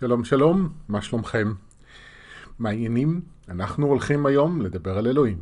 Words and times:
שלום 0.00 0.24
שלום, 0.24 0.68
מה 0.88 1.02
שלומכם? 1.02 1.52
מעניינים? 2.58 3.20
אנחנו 3.48 3.86
הולכים 3.86 4.26
היום 4.26 4.60
לדבר 4.62 4.98
על 4.98 5.06
אלוהים. 5.06 5.38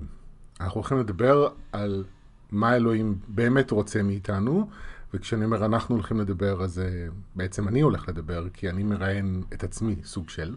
אנחנו 0.61 0.81
הולכים 0.81 0.99
לדבר 0.99 1.49
על 1.73 2.05
מה 2.51 2.77
אלוהים 2.77 3.19
באמת 3.29 3.71
רוצה 3.71 4.03
מאיתנו, 4.03 4.69
וכשאני 5.15 5.45
אומר 5.45 5.65
אנחנו 5.65 5.95
הולכים 5.95 6.21
לדבר, 6.21 6.63
אז 6.63 6.79
אה, 6.79 7.07
בעצם 7.35 7.69
אני 7.69 7.81
הולך 7.81 8.09
לדבר, 8.09 8.49
כי 8.55 8.71
אני 8.71 8.83
מראיין 8.83 9.43
את 9.53 9.65
עצמי, 9.65 9.97
סוג 10.05 10.31
של. 10.31 10.55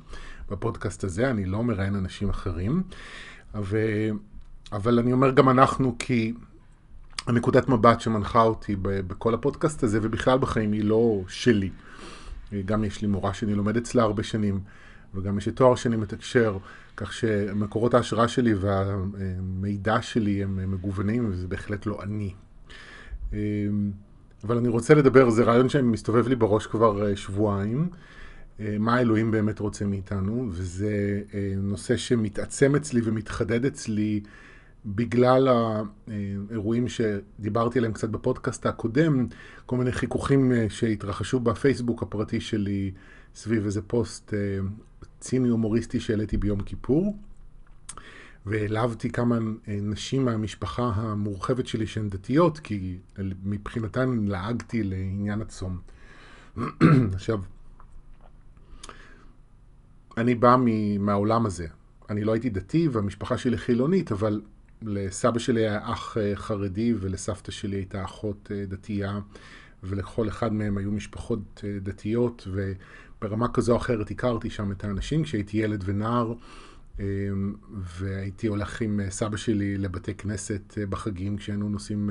בפודקאסט 0.50 1.04
הזה 1.04 1.30
אני 1.30 1.46
לא 1.46 1.64
מראיין 1.64 1.96
אנשים 1.96 2.30
אחרים, 2.30 2.84
ו... 3.56 3.78
אבל 4.72 5.00
אני 5.00 5.14
אומר 5.14 5.32
גם 5.32 5.50
אנחנו, 5.50 5.96
כי 6.00 6.34
הנקודת 7.28 7.70
מבט 7.70 8.02
שמנחה 8.02 8.42
אותי 8.42 8.76
בכל 8.82 9.34
הפודקאסט 9.34 9.84
הזה, 9.84 10.00
ובכלל 10.02 10.38
בחיים, 10.38 10.72
היא 10.72 10.84
לא 10.84 11.22
שלי. 11.28 11.70
גם 12.66 12.84
יש 12.84 13.02
לי 13.02 13.08
מורה 13.08 13.34
שאני 13.34 13.56
לומד 13.56 13.78
אצלה 13.78 14.04
הרבה 14.04 14.24
שנים, 14.24 14.60
וגם 15.16 15.38
יש 15.38 15.46
לי 15.46 15.52
תואר 15.52 15.76
שני 15.76 15.96
מתקשר, 15.96 16.58
כך 16.98 17.14
שמקורות 17.14 17.94
ההשראה 17.94 18.28
שלי 18.28 18.54
והמידע 18.54 20.02
שלי 20.02 20.44
הם 20.44 20.72
מגוונים, 20.72 21.28
וזה 21.30 21.48
בהחלט 21.48 21.86
לא 21.86 22.04
אני. 22.04 22.34
אבל 24.44 24.58
אני 24.58 24.68
רוצה 24.68 24.94
לדבר, 24.94 25.30
זה 25.30 25.44
רעיון 25.44 25.70
שמסתובב 25.70 26.28
לי 26.28 26.36
בראש 26.36 26.68
כבר 26.68 27.08
אה, 27.08 27.16
שבועיים, 27.16 27.90
אה, 28.60 28.76
מה 28.80 28.96
האלוהים 28.96 29.32
באמת 29.32 29.60
רוצה 29.60 29.86
מאיתנו, 29.86 30.48
וזה 30.52 31.22
אה, 31.34 31.54
נושא 31.58 31.98
שמתעצם 31.98 32.76
אצלי 32.76 33.02
ומתחדד 33.04 33.66
אצלי 33.66 34.22
בגלל 34.86 35.48
האירועים 35.48 36.88
שדיברתי 36.88 37.80
עליהם 37.80 37.94
קצת 37.94 38.10
בפודקאסט 38.10 38.66
הקודם, 38.66 39.28
כל 39.66 39.78
מיני 39.78 39.92
חיכוכים 39.92 40.52
אה, 40.52 40.66
שהתרחשו 40.70 41.40
בפייסבוק 41.40 42.04
הפרטי 42.04 42.42
שלי 42.42 42.92
סביב 43.36 43.66
איזה 43.66 43.82
פוסט 43.82 44.34
אה, 44.34 44.40
ציני 45.20 45.50
הומוריסטי 45.50 46.00
שהעליתי 46.00 46.38
ביום 46.38 46.62
כיפור. 46.62 47.18
והעלבתי 48.46 49.10
כמה 49.10 49.38
אה, 49.68 49.80
נשים 49.82 50.26
מהמשפחה 50.26 50.92
המורחבת 50.96 51.68
שלי 51.68 51.88
שהן 51.88 52.10
דתיות, 52.10 52.60
כי 52.60 52.98
מבחינתן 53.44 54.10
לעגתי 54.24 54.84
לעניין 54.84 55.42
הצום. 55.42 55.80
עכשיו, 57.16 57.42
אני 60.18 60.36
בא 60.36 60.56
מהעולם 61.00 61.46
הזה. 61.46 61.68
אני 62.10 62.24
לא 62.24 62.32
הייתי 62.32 62.50
דתי 62.50 62.88
והמשפחה 62.88 63.38
שלי 63.38 63.58
חילונית, 63.58 64.12
אבל 64.12 64.42
לסבא 64.82 65.40
שלי 65.40 65.62
היה 65.62 65.80
אח 65.84 66.18
אה, 66.18 66.32
חרדי 66.36 66.94
ולסבתא 67.00 67.52
שלי 67.52 67.76
הייתה 67.76 68.04
אחות 68.04 68.52
אה, 68.52 68.66
דתייה 68.66 69.20
ולכל 69.84 70.28
אחד 70.28 70.54
מהם 70.54 70.78
היו 70.78 70.92
משפחות 70.92 71.64
אה, 71.64 71.80
דתיות 71.82 72.48
וברמה 72.52 73.48
כזו 73.48 73.72
או 73.72 73.78
אחרת 73.78 74.12
הכרתי 74.12 74.50
שם 74.50 74.72
את 74.72 74.84
האנשים 74.84 75.24
כשהייתי 75.24 75.58
ילד 75.58 75.84
ונער 75.86 76.34
והייתי 78.00 78.48
הולך 78.48 78.82
עם 78.82 79.00
סבא 79.10 79.38
שלי 79.38 79.78
לבתי 79.78 80.14
כנסת 80.14 80.78
בחגים 80.90 81.38
כשהיינו 81.38 81.70
נוסעים 81.70 82.10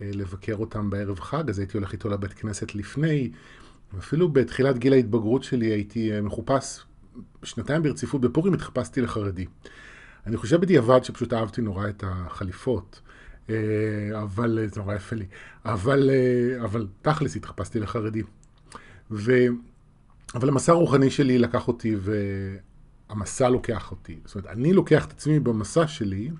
לבקר 0.00 0.54
אותם 0.54 0.90
בערב 0.90 1.20
חג 1.20 1.48
אז 1.48 1.58
הייתי 1.58 1.76
הולך 1.76 1.92
איתו 1.92 2.08
לבית 2.08 2.32
כנסת 2.32 2.74
לפני 2.74 3.30
ואפילו 3.94 4.28
בתחילת 4.28 4.78
גיל 4.78 4.92
ההתבגרות 4.92 5.42
שלי 5.42 5.66
הייתי 5.66 6.20
מחופש 6.20 6.80
שנתיים 7.42 7.82
ברציפות 7.82 8.20
בפורים 8.20 8.54
התחפשתי 8.54 9.00
לחרדי. 9.00 9.46
אני 10.26 10.36
חושב 10.36 10.60
בדיעבד 10.60 11.04
שפשוט 11.04 11.32
אהבתי 11.32 11.62
נורא 11.62 11.88
את 11.88 12.04
החליפות, 12.06 13.00
אה, 13.50 13.54
אבל 14.22 14.66
זה 14.66 14.80
נורא 14.80 14.94
יפה 14.94 15.16
לי, 15.16 15.26
אבל, 15.64 16.10
אה, 16.10 16.64
אבל 16.64 16.86
תכלס 17.02 17.36
התחפשתי 17.36 17.80
לחרדי. 17.80 18.22
ו... 19.10 19.32
אבל 20.34 20.48
המסע 20.48 20.72
הרוחני 20.72 21.10
שלי 21.10 21.38
לקח 21.38 21.68
אותי 21.68 21.96
והמסע 23.10 23.48
לוקח 23.48 23.90
אותי. 23.90 24.18
זאת 24.24 24.34
אומרת, 24.34 24.50
אני 24.50 24.72
לוקח 24.72 25.06
את 25.06 25.10
עצמי 25.10 25.40
במסע 25.40 25.86
שלי 25.86 26.30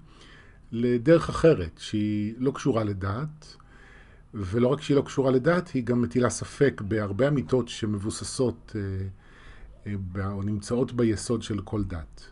לדרך 0.72 1.28
אחרת, 1.28 1.78
שהיא 1.78 2.34
לא 2.38 2.50
קשורה 2.50 2.84
לדת, 2.84 3.56
ולא 4.34 4.68
רק 4.68 4.80
שהיא 4.80 4.96
לא 4.96 5.02
קשורה 5.02 5.30
לדת, 5.30 5.68
היא 5.68 5.84
גם 5.84 6.02
מטילה 6.02 6.30
ספק 6.30 6.82
בהרבה 6.88 7.28
אמיתות 7.28 7.68
שמבוססות 7.68 8.76
אה, 9.86 9.92
או 10.32 10.42
נמצאות 10.42 10.92
ביסוד 10.92 11.42
של 11.42 11.60
כל 11.60 11.84
דת. 11.84 12.30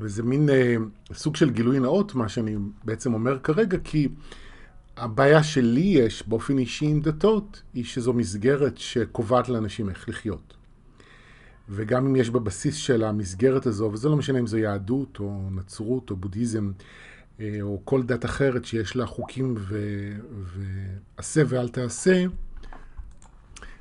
וזה 0.00 0.22
מין 0.22 0.50
אה, 0.50 0.76
סוג 1.12 1.36
של 1.36 1.50
גילוי 1.50 1.80
נאות, 1.80 2.14
מה 2.14 2.28
שאני 2.28 2.56
בעצם 2.84 3.14
אומר 3.14 3.38
כרגע, 3.38 3.78
כי 3.84 4.08
הבעיה 4.96 5.42
שלי 5.42 5.80
יש 5.80 6.28
באופן 6.28 6.58
אישי 6.58 6.86
עם 6.86 7.00
דתות, 7.00 7.62
היא 7.74 7.84
שזו 7.84 8.12
מסגרת 8.12 8.78
שקובעת 8.78 9.48
לאנשים 9.48 9.88
איך 9.88 10.08
לחיות. 10.08 10.54
וגם 11.68 12.06
אם 12.06 12.16
יש 12.16 12.30
בבסיס 12.30 12.74
של 12.74 13.04
המסגרת 13.04 13.66
הזו, 13.66 13.90
וזה 13.92 14.08
לא 14.08 14.16
משנה 14.16 14.38
אם 14.38 14.46
זו 14.46 14.58
יהדות 14.58 15.18
או 15.20 15.48
נצרות 15.50 16.10
או 16.10 16.16
בודהיזם, 16.16 16.72
אה, 17.40 17.58
או 17.60 17.80
כל 17.84 18.02
דת 18.02 18.24
אחרת 18.24 18.64
שיש 18.64 18.96
לה 18.96 19.06
חוקים 19.06 19.54
ועשה 21.16 21.42
ואל 21.48 21.68
תעשה, 21.68 22.24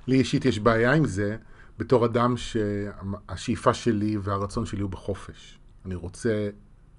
לי 0.08 0.16
אישית 0.16 0.46
יש 0.46 0.60
בעיה 0.60 0.94
עם 0.94 1.06
זה, 1.06 1.38
בתור 1.80 2.06
אדם 2.06 2.38
שהשאיפה 2.38 3.74
שלי 3.74 4.18
והרצון 4.18 4.66
שלי 4.66 4.82
הוא 4.82 4.90
בחופש. 4.90 5.60
אני 5.86 5.96
רוצה 5.96 6.50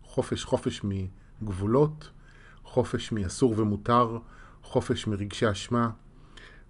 חופש, 0.03 0.45
חופש 0.45 0.83
מגבולות, 0.85 2.11
חופש 2.65 3.13
מאסור 3.13 3.55
ומותר, 3.57 4.19
חופש 4.63 5.07
מרגשי 5.07 5.51
אשמה, 5.51 5.91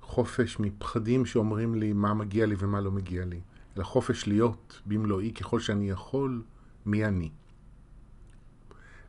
חופש 0.01 0.61
מפחדים 0.61 1.27
שאומרים 1.27 1.75
לי 1.75 1.93
מה 1.93 2.15
מגיע 2.15 2.47
לי 2.47 2.55
ומה 2.59 2.81
לא 2.81 2.91
מגיע 2.91 3.25
לי, 3.25 3.41
אלא 3.77 3.85
חופש 3.85 4.29
להיות 4.29 4.81
במלואי 4.87 5.33
ככל 5.33 5.61
שאני 5.61 5.91
יכול, 5.91 6.43
מי 6.87 7.05
אני. 7.05 7.31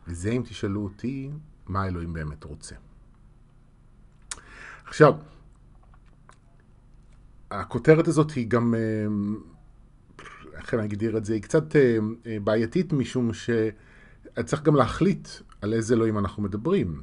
וזה 0.08 0.30
אם 0.30 0.42
תשאלו 0.46 0.84
אותי, 0.84 1.32
מה 1.68 1.84
האלוהים 1.84 2.14
באמת 2.14 2.44
רוצה. 2.44 2.76
עכשיו, 4.86 5.14
הכותרת 7.52 8.08
הזאת 8.08 8.32
היא 8.32 8.48
גם 8.48 8.76
אה, 8.76 8.80
איך 10.58 10.74
אני 10.74 10.86
אגדיר 10.86 11.18
את 11.18 11.26
זה, 11.26 11.34
היא 11.34 11.42
קצת 11.42 11.76
אה, 11.76 11.98
אה, 12.26 12.38
בעייתית 12.44 12.94
משום 12.94 13.32
שצריך 13.34 14.64
גם 14.64 14.76
להחליט 14.76 15.28
על 15.62 15.74
איזה 15.74 15.96
אלוהים 15.96 16.18
אנחנו 16.18 16.44
מדברים. 16.44 17.02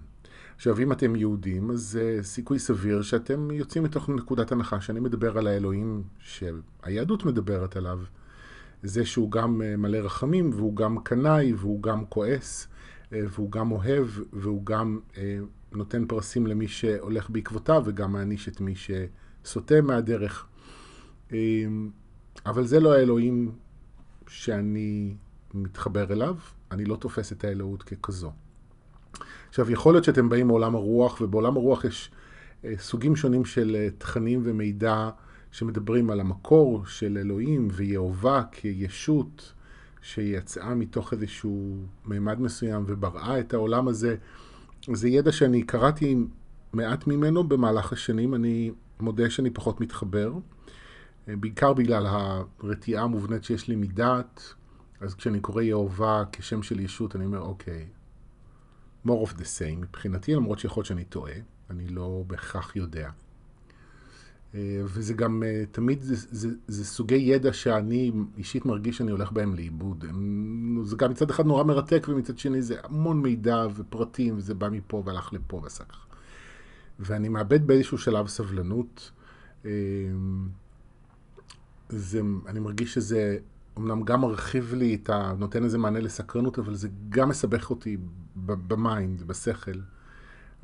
עכשיו, 0.56 0.78
אם 0.78 0.92
אתם 0.92 1.16
יהודים, 1.16 1.70
אז 1.70 1.98
uh, 2.00 2.22
סיכוי 2.22 2.58
סביר 2.58 3.02
שאתם 3.02 3.50
יוצאים 3.50 3.84
מתוך 3.84 4.08
נקודת 4.08 4.52
הנחה 4.52 4.80
שאני 4.80 5.00
מדבר 5.00 5.38
על 5.38 5.46
האלוהים 5.46 6.02
שהיהדות 6.18 7.24
מדברת 7.24 7.76
עליו. 7.76 8.00
זה 8.82 9.06
שהוא 9.06 9.30
גם 9.30 9.60
uh, 9.60 9.76
מלא 9.76 9.98
רחמים, 9.98 10.50
והוא 10.54 10.76
גם 10.76 10.98
קנאי, 11.00 11.52
והוא 11.52 11.82
גם 11.82 12.06
כועס, 12.06 12.68
uh, 13.04 13.14
והוא 13.30 13.50
גם 13.50 13.72
אוהב, 13.72 14.06
והוא 14.32 14.66
גם 14.66 14.98
נותן 15.72 16.06
פרסים 16.06 16.46
למי 16.46 16.68
שהולך 16.68 17.30
בעקבותיו, 17.30 17.82
וגם 17.86 18.12
מעניש 18.12 18.48
את 18.48 18.60
מי 18.60 18.74
שסוטה 18.74 19.80
מהדרך. 19.80 20.46
אבל 22.46 22.64
זה 22.64 22.80
לא 22.80 22.94
האלוהים 22.94 23.52
שאני 24.28 25.14
מתחבר 25.54 26.12
אליו, 26.12 26.36
אני 26.70 26.84
לא 26.84 26.96
תופס 26.96 27.32
את 27.32 27.44
האלוהות 27.44 27.82
ככזו. 27.82 28.32
עכשיו, 29.48 29.70
יכול 29.70 29.94
להיות 29.94 30.04
שאתם 30.04 30.28
באים 30.28 30.46
מעולם 30.46 30.74
הרוח, 30.74 31.20
ובעולם 31.20 31.56
הרוח 31.56 31.84
יש 31.84 32.10
אה, 32.64 32.74
סוגים 32.78 33.16
שונים 33.16 33.44
של 33.44 33.76
אה, 33.78 33.88
תכנים 33.98 34.40
ומידע 34.44 35.10
שמדברים 35.52 36.10
על 36.10 36.20
המקור 36.20 36.86
של 36.86 37.18
אלוהים 37.18 37.68
ויהובה 37.72 38.42
כישות 38.52 39.52
שיצאה 40.02 40.74
מתוך 40.74 41.12
איזשהו 41.12 41.76
מימד 42.06 42.40
מסוים 42.40 42.84
ובראה 42.86 43.40
את 43.40 43.54
העולם 43.54 43.88
הזה. 43.88 44.16
זה 44.92 45.08
ידע 45.08 45.32
שאני 45.32 45.62
קראתי 45.62 46.16
מעט 46.72 47.06
ממנו 47.06 47.44
במהלך 47.44 47.92
השנים, 47.92 48.34
אני 48.34 48.70
מודה 49.00 49.30
שאני 49.30 49.50
פחות 49.50 49.80
מתחבר. 49.80 50.32
בעיקר 51.28 51.72
בגלל 51.72 52.06
הרתיעה 52.06 53.02
המובנית 53.02 53.44
שיש 53.44 53.68
לי 53.68 53.76
מדעת, 53.76 54.54
אז 55.00 55.14
כשאני 55.14 55.40
קורא 55.40 55.62
יהובה 55.62 56.22
כשם 56.32 56.62
של 56.62 56.80
ישות, 56.80 57.16
אני 57.16 57.24
אומר, 57.24 57.40
אוקיי, 57.40 57.86
more 59.06 59.26
of 59.26 59.30
the 59.30 59.44
same 59.58 59.76
מבחינתי, 59.80 60.34
למרות 60.34 60.58
שיכול 60.58 60.80
להיות 60.80 60.86
שאני 60.86 61.04
טועה, 61.04 61.34
אני 61.70 61.88
לא 61.88 62.24
בהכרח 62.26 62.76
יודע. 62.76 63.10
אה, 64.54 64.82
וזה 64.84 65.14
גם, 65.14 65.42
אה, 65.46 65.64
תמיד 65.70 66.02
זה, 66.02 66.14
זה, 66.16 66.48
זה 66.66 66.84
סוגי 66.84 67.14
ידע 67.14 67.52
שאני 67.52 68.12
אישית 68.38 68.66
מרגיש 68.66 68.98
שאני 68.98 69.10
הולך 69.10 69.32
בהם 69.32 69.54
לאיבוד. 69.54 70.04
זה 70.82 70.96
גם 70.96 71.10
מצד 71.10 71.30
אחד 71.30 71.46
נורא 71.46 71.64
מרתק, 71.64 72.06
ומצד 72.08 72.38
שני 72.38 72.62
זה 72.62 72.76
המון 72.82 73.22
מידע 73.22 73.66
ופרטים, 73.74 74.36
וזה 74.36 74.54
בא 74.54 74.68
מפה 74.68 75.02
והלך 75.06 75.32
לפה 75.32 75.60
ועשה 75.62 75.84
ככה. 75.84 76.06
ואני 76.98 77.28
מאבד 77.28 77.66
באיזשהו 77.66 77.98
שלב 77.98 78.26
סבלנות. 78.26 79.10
זה, 81.88 82.20
אני 82.46 82.60
מרגיש 82.60 82.94
שזה 82.94 83.38
אמנם 83.78 84.02
גם 84.02 84.20
מרחיב 84.20 84.74
לי 84.74 84.94
את 84.94 85.10
ה... 85.10 85.32
נותן 85.38 85.64
איזה 85.64 85.78
מענה 85.78 86.00
לסקרנות, 86.00 86.58
אבל 86.58 86.74
זה 86.74 86.88
גם 87.08 87.28
מסבך 87.28 87.70
אותי 87.70 87.96
ב 88.36 88.51
mind, 88.51 89.22
בשכל. 89.22 89.80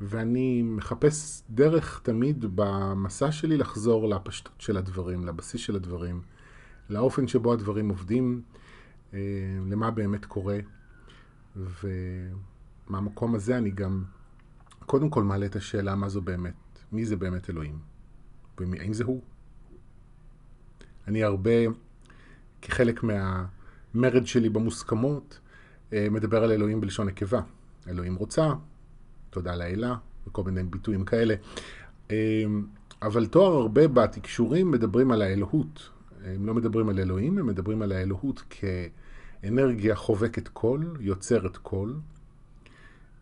ואני 0.01 0.61
מחפש 0.61 1.43
דרך 1.49 2.01
תמיד 2.03 2.45
במסע 2.55 3.31
שלי 3.31 3.57
לחזור 3.57 4.09
לפשטות 4.09 4.61
של 4.61 4.77
הדברים, 4.77 5.25
לבסיס 5.25 5.61
של 5.61 5.75
הדברים, 5.75 6.21
לאופן 6.89 7.27
שבו 7.27 7.53
הדברים 7.53 7.89
עובדים, 7.89 8.41
אה, 9.13 9.19
למה 9.69 9.91
באמת 9.91 10.25
קורה, 10.25 10.59
ומהמקום 11.55 13.35
הזה 13.35 13.57
אני 13.57 13.71
גם 13.71 14.03
קודם 14.85 15.09
כל 15.09 15.23
מעלה 15.23 15.45
את 15.45 15.55
השאלה 15.55 15.95
מה 15.95 16.09
זו 16.09 16.21
באמת, 16.21 16.79
מי 16.91 17.05
זה 17.05 17.15
באמת 17.15 17.49
אלוהים, 17.49 17.79
והאם 18.57 18.93
זה 18.93 19.03
הוא. 19.03 19.21
אני 21.07 21.23
הרבה, 21.23 21.51
כחלק 22.61 23.03
מהמרד 23.03 24.25
שלי 24.27 24.49
במוסכמות, 24.49 25.39
אה, 25.93 26.07
מדבר 26.11 26.43
על 26.43 26.51
אלוהים 26.51 26.81
בלשון 26.81 27.07
נקבה. 27.07 27.41
אלוהים 27.87 28.15
רוצה, 28.15 28.53
תודה 29.29 29.55
לאלה, 29.55 29.95
וכל 30.27 30.43
מיני 30.43 30.63
ביטויים 30.63 31.05
כאלה. 31.05 31.35
אה, 32.11 32.43
אבל 33.01 33.25
תואר 33.25 33.53
הרבה 33.53 33.87
בתקשורים 33.87 34.71
מדברים 34.71 35.11
על 35.11 35.21
האלוהות. 35.21 35.89
הם 36.25 36.45
לא 36.45 36.53
מדברים 36.53 36.89
על 36.89 36.99
אלוהים, 36.99 37.37
הם 37.37 37.47
מדברים 37.47 37.81
על 37.81 37.91
האלוהות 37.91 38.43
כאנרגיה 38.49 39.95
חובקת 39.95 40.47
קול, 40.47 40.97
יוצרת 40.99 41.57
קול, 41.57 41.99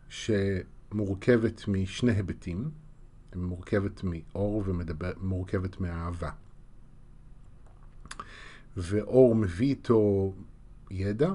שמורכבת 0.10 1.68
משני 1.68 2.12
היבטים. 2.12 2.70
היא 3.34 3.42
מורכבת 3.42 4.02
מאור 4.04 4.64
ומורכבת 4.66 5.81
מאהבה. 5.81 6.30
ואור 8.77 9.36
מביא 9.36 9.68
איתו 9.68 10.33
ידע, 10.92 11.33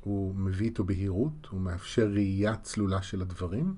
הוא 0.00 0.34
מביא 0.34 0.66
איתו 0.66 0.84
בהירות, 0.84 1.46
הוא 1.50 1.60
מאפשר 1.60 2.06
ראייה 2.06 2.56
צלולה 2.56 3.02
של 3.02 3.22
הדברים. 3.22 3.74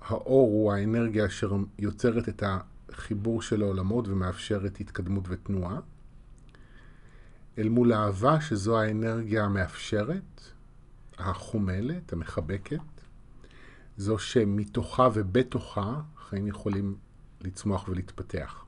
האור 0.00 0.48
הוא 0.48 0.72
האנרגיה 0.72 1.26
אשר 1.26 1.52
יוצרת 1.78 2.28
את 2.28 2.42
החיבור 2.46 3.42
של 3.42 3.62
העולמות 3.62 4.08
ומאפשרת 4.08 4.80
התקדמות 4.80 5.24
ותנועה. 5.28 5.80
אל 7.58 7.68
מול 7.68 7.92
האהבה, 7.92 8.40
שזו 8.40 8.80
האנרגיה 8.80 9.44
המאפשרת, 9.44 10.40
החומלת, 11.18 12.12
המחבקת, 12.12 12.78
זו 13.96 14.18
שמתוכה 14.18 15.08
ובתוכה 15.14 16.00
חיים 16.28 16.46
יכולים 16.46 16.96
לצמוח 17.40 17.88
ולהתפתח. 17.88 18.64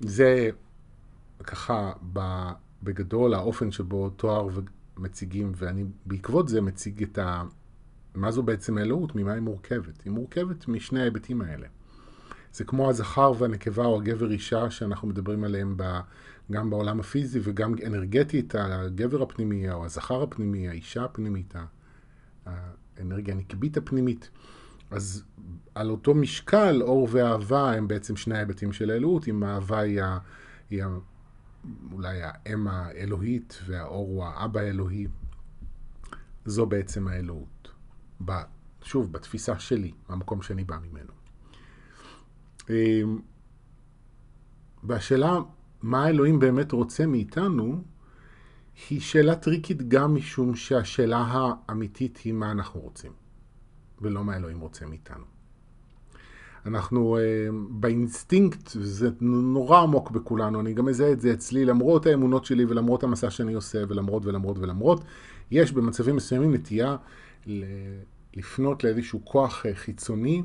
זה 0.00 0.50
ככה 1.42 1.92
בגדול 2.82 3.34
האופן 3.34 3.70
שבו 3.70 4.10
תואר 4.10 4.48
מציגים, 4.96 5.52
ואני 5.56 5.84
בעקבות 6.06 6.48
זה 6.48 6.60
מציג 6.60 7.02
את 7.02 7.18
ה... 7.18 7.42
מה 8.14 8.30
זו 8.30 8.42
בעצם 8.42 8.78
האלוהות, 8.78 9.14
ממה 9.14 9.32
היא 9.32 9.40
מורכבת. 9.40 10.02
היא 10.04 10.12
מורכבת 10.12 10.68
משני 10.68 11.00
ההיבטים 11.00 11.40
האלה. 11.40 11.66
זה 12.52 12.64
כמו 12.64 12.90
הזכר 12.90 13.32
והנקבה 13.38 13.84
או 13.84 13.96
הגבר 13.96 14.30
אישה 14.30 14.70
שאנחנו 14.70 15.08
מדברים 15.08 15.44
עליהם 15.44 15.74
ב... 15.76 16.00
גם 16.52 16.70
בעולם 16.70 17.00
הפיזי 17.00 17.40
וגם 17.42 17.74
אנרגטית, 17.86 18.54
הגבר 18.58 19.22
הפנימי 19.22 19.70
או 19.70 19.84
הזכר 19.84 20.22
הפנימי, 20.22 20.68
האישה 20.68 21.04
הפנימית, 21.04 21.54
האנרגיה 22.46 23.34
הנקבית 23.34 23.76
הפנימית. 23.76 24.30
אז 24.90 25.24
על 25.74 25.90
אותו 25.90 26.14
משקל, 26.14 26.82
אור 26.82 27.08
ואהבה 27.10 27.72
הם 27.72 27.88
בעצם 27.88 28.16
שני 28.16 28.36
ההיבטים 28.36 28.72
של 28.72 28.90
האלוהות, 28.90 29.28
אם 29.28 29.42
האהבה 29.42 29.78
היא, 29.78 30.02
ה... 30.02 30.18
היא. 30.70 30.82
אולי 31.92 32.20
האם 32.22 32.68
האלוהית 32.68 33.58
והאור 33.66 34.08
הוא 34.08 34.24
האבא 34.24 34.60
האלוהי. 34.60 35.06
זו 36.44 36.66
בעצם 36.66 37.08
האלוהות. 37.08 37.68
ב... 38.24 38.32
שוב, 38.82 39.12
בתפיסה 39.12 39.58
שלי, 39.58 39.92
המקום 40.08 40.42
שאני 40.42 40.64
בא 40.64 40.76
ממנו. 40.82 41.12
אמ, 42.70 43.20
והשאלה 44.82 45.38
מה 45.82 46.04
האלוהים 46.04 46.38
באמת 46.38 46.72
רוצה 46.72 47.06
מאיתנו, 47.06 47.84
היא 48.90 49.00
שאלה 49.00 49.36
טריקית 49.36 49.88
גם 49.88 50.14
משום 50.14 50.56
שהשאלה 50.56 51.18
האמיתית 51.18 52.16
היא 52.16 52.32
מה 52.32 52.50
אנחנו 52.50 52.80
רוצים, 52.80 53.12
ולא 54.00 54.24
מה 54.24 54.36
אלוהים 54.36 54.60
רוצה 54.60 54.86
מאיתנו. 54.86 55.33
אנחנו 56.66 57.16
uh, 57.16 57.20
באינסטינקט, 57.70 58.68
זה 58.80 59.10
נורא 59.20 59.80
עמוק 59.80 60.10
בכולנו, 60.10 60.60
אני 60.60 60.72
גם 60.72 60.84
מזהה 60.84 61.12
את 61.12 61.20
זה 61.20 61.32
אצלי, 61.32 61.64
למרות 61.64 62.06
האמונות 62.06 62.44
שלי 62.44 62.64
ולמרות 62.64 63.02
המסע 63.04 63.30
שאני 63.30 63.54
עושה, 63.54 63.82
ולמרות 63.88 64.26
ולמרות 64.26 64.58
ולמרות, 64.58 65.04
יש 65.50 65.72
במצבים 65.72 66.16
מסוימים 66.16 66.54
נטייה 66.54 66.96
לפנות 68.36 68.84
לאיזשהו 68.84 69.20
כוח 69.24 69.66
uh, 69.66 69.68
חיצוני, 69.74 70.42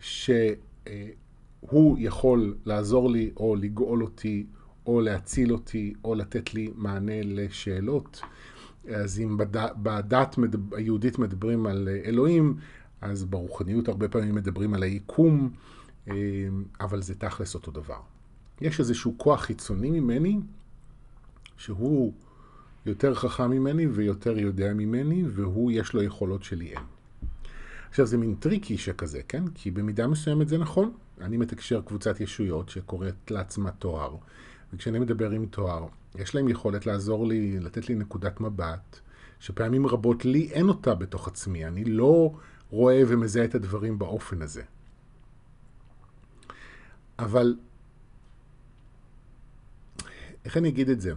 שהוא 0.00 1.96
uh, 1.96 2.00
יכול 2.00 2.54
לעזור 2.64 3.10
לי 3.10 3.30
או 3.36 3.56
לגאול 3.56 4.02
אותי 4.02 4.46
או 4.86 5.00
להציל 5.00 5.52
אותי, 5.52 5.94
או 6.04 6.14
לתת 6.14 6.54
לי 6.54 6.70
מענה 6.74 7.22
לשאלות. 7.24 8.20
אז 8.94 9.20
אם 9.20 9.36
בדת, 9.36 9.72
בדת 9.76 10.38
מדבר, 10.38 10.76
היהודית 10.76 11.18
מדברים 11.18 11.66
על 11.66 11.88
אלוהים, 12.04 12.56
אז 13.00 13.24
ברוחניות 13.24 13.88
הרבה 13.88 14.08
פעמים 14.08 14.34
מדברים 14.34 14.74
על 14.74 14.82
היקום, 14.82 15.50
אה, 16.08 16.14
אבל 16.80 17.02
זה 17.02 17.14
תכלס 17.14 17.54
אותו 17.54 17.70
דבר. 17.70 18.00
יש 18.60 18.80
איזשהו 18.80 19.14
כוח 19.16 19.40
חיצוני 19.40 19.90
ממני, 19.90 20.40
שהוא 21.56 22.12
יותר 22.86 23.14
חכם 23.14 23.50
ממני 23.50 23.86
ויותר 23.86 24.38
יודע 24.38 24.74
ממני, 24.74 25.24
והוא 25.28 25.72
יש 25.72 25.92
לו 25.92 26.02
יכולות 26.02 26.42
שלי 26.42 26.66
אין. 26.68 26.82
עכשיו 27.90 28.06
זה 28.06 28.18
מין 28.18 28.34
tricky 28.34 28.78
שכזה, 28.78 29.20
כן? 29.28 29.44
כי 29.54 29.70
במידה 29.70 30.06
מסוימת 30.06 30.48
זה 30.48 30.58
נכון. 30.58 30.92
אני 31.20 31.36
מתקשר 31.36 31.80
קבוצת 31.80 32.20
ישויות 32.20 32.68
שקוראת 32.68 33.30
לעצמה 33.30 33.70
תואר, 33.70 34.16
וכשאני 34.72 34.98
מדבר 34.98 35.30
עם 35.30 35.46
תואר, 35.46 35.86
יש 36.18 36.34
להם 36.34 36.48
יכולת 36.48 36.86
לעזור 36.86 37.26
לי, 37.26 37.60
לתת 37.60 37.88
לי 37.88 37.94
נקודת 37.94 38.40
מבט, 38.40 39.00
שפעמים 39.40 39.86
רבות 39.86 40.24
לי 40.24 40.48
אין 40.52 40.68
אותה 40.68 40.94
בתוך 40.94 41.28
עצמי. 41.28 41.66
אני 41.66 41.84
לא 41.84 42.32
רואה 42.70 43.02
ומזהה 43.08 43.44
את 43.44 43.54
הדברים 43.54 43.98
באופן 43.98 44.42
הזה. 44.42 44.62
אבל, 47.18 47.56
איך 50.44 50.56
אני 50.56 50.68
אגיד 50.68 50.88
את 50.88 51.00
זה? 51.00 51.12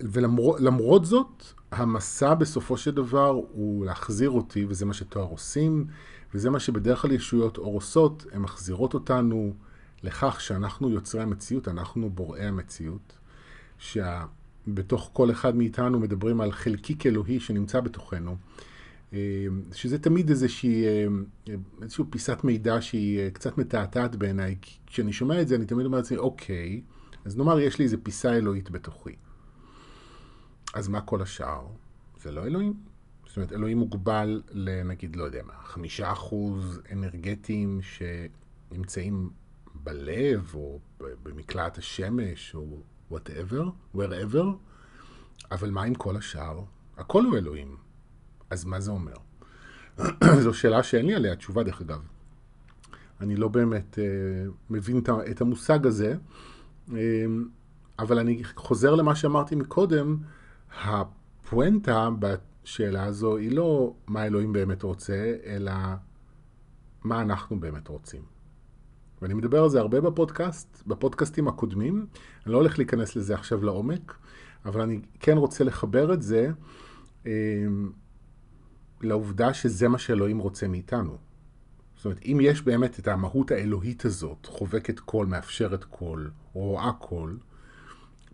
ולמרות 0.00 1.04
זאת, 1.04 1.44
המסע 1.70 2.34
בסופו 2.34 2.76
של 2.76 2.90
דבר 2.90 3.28
הוא 3.28 3.86
להחזיר 3.86 4.30
אותי, 4.30 4.66
וזה 4.68 4.86
מה 4.86 4.94
שתואר 4.94 5.24
עושים, 5.24 5.86
וזה 6.34 6.50
מה 6.50 6.60
שבדרך 6.60 7.02
כלל 7.02 7.12
ישויות 7.12 7.58
אור 7.58 7.74
עושות, 7.74 8.26
הן 8.32 8.42
מחזירות 8.42 8.94
אותנו 8.94 9.54
לכך 10.02 10.40
שאנחנו 10.40 10.90
יוצרי 10.90 11.22
המציאות, 11.22 11.68
אנחנו 11.68 12.10
בוראי 12.10 12.46
המציאות, 12.46 13.18
שבתוך 13.78 15.10
כל 15.12 15.30
אחד 15.30 15.56
מאיתנו 15.56 16.00
מדברים 16.00 16.40
על 16.40 16.52
חלקיק 16.52 17.06
אלוהי 17.06 17.40
שנמצא 17.40 17.80
בתוכנו, 17.80 18.36
שזה 19.72 19.98
תמיד 19.98 20.30
איזושהי, 20.30 20.84
אה, 20.86 21.06
איזושהי 21.82 22.04
פיסת 22.10 22.44
מידע 22.44 22.80
שהיא 22.80 23.18
אה, 23.18 23.30
קצת 23.30 23.58
מתעתעת 23.58 24.16
בעיניי. 24.16 24.56
כשאני 24.86 25.12
שומע 25.12 25.42
את 25.42 25.48
זה, 25.48 25.54
אני 25.54 25.66
תמיד 25.66 25.86
אומר 25.86 25.98
לעצמי, 25.98 26.18
אוקיי, 26.18 26.82
אז 27.24 27.36
נאמר 27.36 27.60
יש 27.60 27.78
לי 27.78 27.84
איזו 27.84 27.96
פיסה 28.02 28.32
אלוהית 28.36 28.70
בתוכי. 28.70 29.16
אז 30.74 30.88
מה 30.88 31.00
כל 31.00 31.22
השאר? 31.22 31.66
זה 32.20 32.32
לא 32.32 32.46
אלוהים. 32.46 32.74
זאת 33.26 33.36
אומרת, 33.36 33.52
אלוהים 33.52 33.78
מוגבל 33.78 34.42
לנגיד, 34.50 35.16
לא 35.16 35.24
יודע 35.24 35.42
מה, 35.46 35.52
חמישה 35.62 36.12
אחוז 36.12 36.80
אנרגטיים 36.92 37.80
שנמצאים 37.82 39.30
בלב, 39.74 40.50
או 40.54 40.80
במקלעת 41.22 41.78
השמש, 41.78 42.54
או 42.54 42.82
whatever, 43.12 43.96
wherever, 43.96 44.44
אבל 45.50 45.70
מה 45.70 45.82
עם 45.82 45.94
כל 45.94 46.16
השאר? 46.16 46.60
הכל 46.96 47.24
הוא 47.24 47.36
אלוהים. 47.36 47.85
אז 48.50 48.64
מה 48.64 48.80
זה 48.80 48.90
אומר? 48.90 49.16
זו 50.44 50.54
שאלה 50.54 50.82
שאין 50.82 51.06
לי 51.06 51.14
עליה 51.14 51.36
תשובה, 51.36 51.62
דרך 51.62 51.80
אגב. 51.80 52.00
אני 53.20 53.36
לא 53.36 53.48
באמת 53.48 53.98
uh, 53.98 54.52
מבין 54.70 55.00
את 55.30 55.40
המושג 55.40 55.86
הזה, 55.86 56.16
uh, 56.88 56.92
אבל 57.98 58.18
אני 58.18 58.44
חוזר 58.56 58.94
למה 58.94 59.14
שאמרתי 59.14 59.54
מקודם, 59.54 60.16
הפואנטה 60.84 62.08
בשאלה 62.18 63.04
הזו 63.04 63.36
היא 63.36 63.52
לא 63.52 63.94
מה 64.06 64.26
אלוהים 64.26 64.52
באמת 64.52 64.82
רוצה, 64.82 65.34
אלא 65.44 65.72
מה 67.04 67.20
אנחנו 67.20 67.60
באמת 67.60 67.88
רוצים. 67.88 68.22
ואני 69.22 69.34
מדבר 69.34 69.62
על 69.62 69.68
זה 69.68 69.80
הרבה 69.80 70.00
בפודקאסט, 70.00 70.82
בפודקאסטים 70.86 71.48
הקודמים. 71.48 72.06
אני 72.46 72.52
לא 72.52 72.58
הולך 72.58 72.78
להיכנס 72.78 73.16
לזה 73.16 73.34
עכשיו 73.34 73.64
לעומק, 73.64 74.16
אבל 74.64 74.80
אני 74.80 75.00
כן 75.20 75.36
רוצה 75.36 75.64
לחבר 75.64 76.12
את 76.12 76.22
זה 76.22 76.50
אה, 77.26 77.32
לעובדה 79.00 79.54
שזה 79.54 79.88
מה 79.88 79.98
שאלוהים 79.98 80.38
רוצה 80.38 80.68
מאיתנו. 80.68 81.16
זאת 81.96 82.04
אומרת, 82.04 82.20
אם 82.24 82.38
יש 82.42 82.62
באמת 82.62 82.98
את 82.98 83.08
המהות 83.08 83.50
האלוהית 83.50 84.04
הזאת, 84.04 84.46
חובקת 84.46 85.00
כול, 85.00 85.26
מאפשרת 85.26 85.84
כול, 85.84 86.30
רואה 86.52 86.92
כול, 86.92 87.38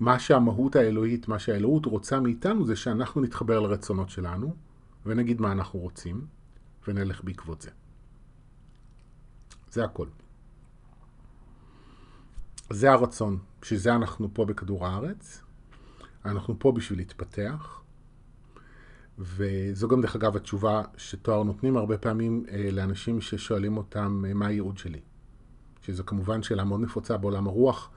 מה 0.00 0.18
שהמהות 0.18 0.76
האלוהית, 0.76 1.28
מה 1.28 1.38
שהאלוהות 1.38 1.86
רוצה 1.86 2.20
מאיתנו 2.20 2.66
זה 2.66 2.76
שאנחנו 2.76 3.20
נתחבר 3.20 3.60
לרצונות 3.60 4.10
שלנו, 4.10 4.54
ונגיד 5.06 5.40
מה 5.40 5.52
אנחנו 5.52 5.78
רוצים, 5.78 6.26
ונלך 6.88 7.24
בעקבות 7.24 7.62
זה. 7.62 7.70
זה 9.70 9.84
הכל. 9.84 10.06
זה 12.70 12.92
הרצון, 12.92 13.38
בשביל 13.60 13.78
זה 13.78 13.94
אנחנו 13.94 14.34
פה 14.34 14.44
בכדור 14.44 14.86
הארץ, 14.86 15.42
אנחנו 16.24 16.58
פה 16.58 16.72
בשביל 16.72 16.98
להתפתח, 16.98 17.81
וזו 19.22 19.88
גם 19.88 20.00
דרך 20.00 20.16
אגב 20.16 20.36
התשובה 20.36 20.82
שתואר 20.96 21.42
נותנים 21.42 21.76
הרבה 21.76 21.98
פעמים 21.98 22.44
אה, 22.50 22.68
לאנשים 22.72 23.20
ששואלים 23.20 23.76
אותם 23.76 24.24
אה, 24.28 24.34
מה 24.34 24.46
הייעוד 24.46 24.78
שלי. 24.78 25.00
שזו 25.82 26.06
כמובן 26.06 26.42
שאלה 26.42 26.64
מאוד 26.64 26.80
נפוצה 26.80 27.16
בעולם 27.16 27.46
הרוח. 27.46 27.90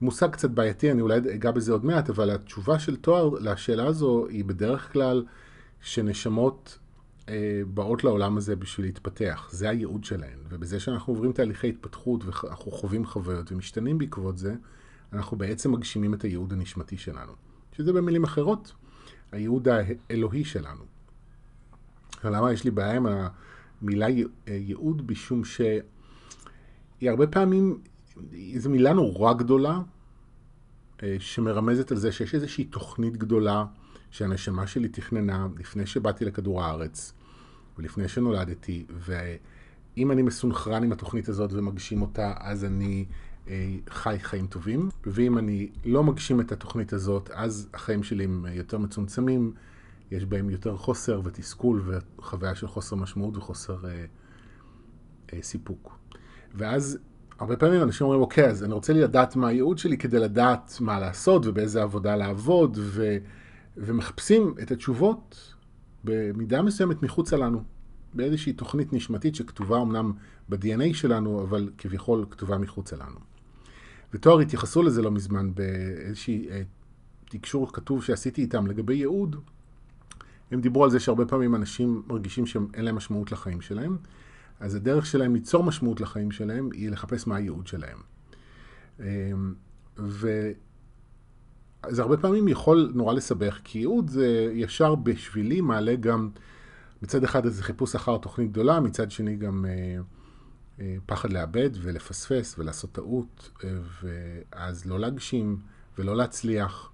מושג 0.00 0.30
קצת 0.30 0.50
בעייתי, 0.50 0.90
אני 0.90 1.00
אולי 1.00 1.18
אגע 1.18 1.50
בזה 1.50 1.72
עוד 1.72 1.84
מעט, 1.84 2.10
אבל 2.10 2.30
התשובה 2.30 2.78
של 2.78 2.96
תואר 2.96 3.28
לשאלה 3.28 3.86
הזו 3.86 4.26
היא 4.26 4.44
בדרך 4.44 4.92
כלל 4.92 5.24
שנשמות 5.80 6.78
אה, 7.28 7.62
באות 7.74 8.04
לעולם 8.04 8.36
הזה 8.36 8.56
בשביל 8.56 8.86
להתפתח, 8.86 9.48
זה 9.52 9.68
הייעוד 9.68 10.04
שלהן. 10.04 10.38
ובזה 10.48 10.80
שאנחנו 10.80 11.12
עוברים 11.12 11.32
תהליכי 11.32 11.68
התפתחות 11.68 12.24
ואנחנו 12.24 12.70
חווים 12.70 13.06
חוויות 13.06 13.52
ומשתנים 13.52 13.98
בעקבות 13.98 14.38
זה, 14.38 14.54
אנחנו 15.12 15.36
בעצם 15.36 15.72
מגשימים 15.72 16.14
את 16.14 16.22
הייעוד 16.22 16.52
הנשמתי 16.52 16.96
שלנו. 16.96 17.32
שזה 17.72 17.92
במילים 17.92 18.24
אחרות, 18.24 18.72
הייעוד 19.32 19.68
האלוהי 19.68 20.44
שלנו. 20.44 20.84
למה 22.24 22.52
יש 22.52 22.64
לי 22.64 22.70
בעיה 22.70 22.96
עם 22.96 23.06
המילה 23.82 24.06
ייעוד? 24.46 25.10
משום 25.10 25.44
שהיא 25.44 25.80
הרבה 27.02 27.26
פעמים, 27.26 27.78
זו 28.56 28.70
מילה 28.70 28.92
נורא 28.92 29.32
גדולה, 29.32 29.80
אה, 31.02 31.16
שמרמזת 31.18 31.92
על 31.92 31.96
זה 31.96 32.12
שיש 32.12 32.34
איזושהי 32.34 32.64
תוכנית 32.64 33.16
גדולה 33.16 33.64
שהנשמה 34.10 34.66
שלי 34.66 34.88
תכננה 34.88 35.46
לפני 35.58 35.86
שבאתי 35.86 36.24
לכדור 36.24 36.62
הארץ, 36.62 37.12
ולפני 37.78 38.08
שנולדתי, 38.08 38.86
ואם 38.90 40.10
אני 40.10 40.22
מסונכרן 40.22 40.84
עם 40.84 40.92
התוכנית 40.92 41.28
הזאת 41.28 41.52
ומגשים 41.52 42.02
אותה, 42.02 42.34
אז 42.38 42.64
אני 42.64 43.04
אה, 43.08 43.14
חי 43.88 44.16
חיים 44.22 44.46
טובים, 44.46 44.88
ואם 45.06 45.38
אני 45.38 45.68
לא 45.84 46.04
מגשים 46.04 46.40
את 46.40 46.52
התוכנית 46.52 46.92
הזאת, 46.92 47.30
אז 47.34 47.68
החיים 47.74 48.02
שלי 48.02 48.24
הם 48.24 48.46
יותר 48.52 48.78
מצומצמים, 48.78 49.52
יש 50.10 50.24
בהם 50.24 50.50
יותר 50.50 50.76
חוסר 50.76 51.20
ותסכול 51.24 51.82
וחוויה 51.86 52.54
של 52.54 52.66
חוסר 52.66 52.96
משמעות 52.96 53.36
וחוסר 53.36 53.86
אה, 53.86 54.04
אה, 55.32 55.38
סיפוק. 55.42 55.98
ואז 56.54 56.98
הרבה 57.38 57.56
פעמים 57.56 57.82
אנשים 57.82 58.04
אומרים, 58.04 58.22
אוקיי, 58.22 58.46
אז 58.46 58.64
אני 58.64 58.72
רוצה 58.72 58.92
לדעת 58.92 59.36
מה 59.36 59.48
הייעוד 59.48 59.78
שלי 59.78 59.98
כדי 59.98 60.18
לדעת 60.18 60.76
מה 60.80 61.00
לעשות 61.00 61.46
ובאיזה 61.46 61.82
עבודה 61.82 62.16
לעבוד, 62.16 62.78
ו, 62.80 63.16
ומחפשים 63.76 64.54
את 64.62 64.70
התשובות 64.70 65.54
במידה 66.04 66.62
מסוימת 66.62 67.02
מחוצה 67.02 67.36
לנו, 67.36 67.62
באיזושהי 68.14 68.52
תוכנית 68.52 68.92
נשמתית 68.92 69.34
שכתובה 69.34 69.82
אמנם 69.82 70.12
ב-DNA 70.48 70.94
שלנו, 70.94 71.42
אבל 71.42 71.70
כביכול 71.78 72.26
כתובה 72.30 72.58
מחוצה 72.58 72.96
לנו. 72.96 73.29
ותואר 74.14 74.40
התייחסו 74.40 74.82
לזה 74.82 75.02
לא 75.02 75.10
מזמן 75.10 75.54
באיזושהי 75.54 76.48
אה, 76.50 76.62
תקשור 77.28 77.72
כתוב 77.72 78.04
שעשיתי 78.04 78.42
איתם 78.42 78.66
לגבי 78.66 78.94
ייעוד. 78.94 79.36
הם 80.50 80.60
דיברו 80.60 80.84
על 80.84 80.90
זה 80.90 81.00
שהרבה 81.00 81.26
פעמים 81.26 81.54
אנשים 81.54 82.02
מרגישים 82.06 82.46
שאין 82.46 82.84
להם 82.84 82.94
משמעות 82.94 83.32
לחיים 83.32 83.60
שלהם, 83.60 83.96
אז 84.60 84.74
הדרך 84.74 85.06
שלהם 85.06 85.34
ליצור 85.34 85.64
משמעות 85.64 86.00
לחיים 86.00 86.30
שלהם 86.30 86.70
היא 86.72 86.90
לחפש 86.90 87.26
מה 87.26 87.36
הייעוד 87.36 87.66
שלהם. 87.66 87.98
אה, 89.00 89.32
ו... 89.98 90.50
זה 91.88 92.02
הרבה 92.02 92.16
פעמים 92.16 92.48
יכול 92.48 92.92
נורא 92.94 93.14
לסבך, 93.14 93.58
כי 93.64 93.78
ייעוד 93.78 94.08
זה 94.08 94.50
ישר 94.54 94.94
בשבילי 94.94 95.60
מעלה 95.60 95.96
גם 95.96 96.30
מצד 97.02 97.24
אחד 97.24 97.44
איזה 97.44 97.62
חיפוש 97.62 97.94
אחר 97.94 98.18
תוכנית 98.18 98.50
גדולה, 98.50 98.80
מצד 98.80 99.10
שני 99.10 99.36
גם 99.36 99.64
אה, 99.68 100.02
פחד 101.06 101.32
לאבד 101.32 101.70
ולפספס 101.72 102.58
ולעשות 102.58 102.92
טעות, 102.92 103.50
אה, 103.64 103.70
ואז 104.02 104.86
לא 104.86 105.00
להגשים 105.00 105.58
ולא 105.98 106.16
להצליח. 106.16 106.90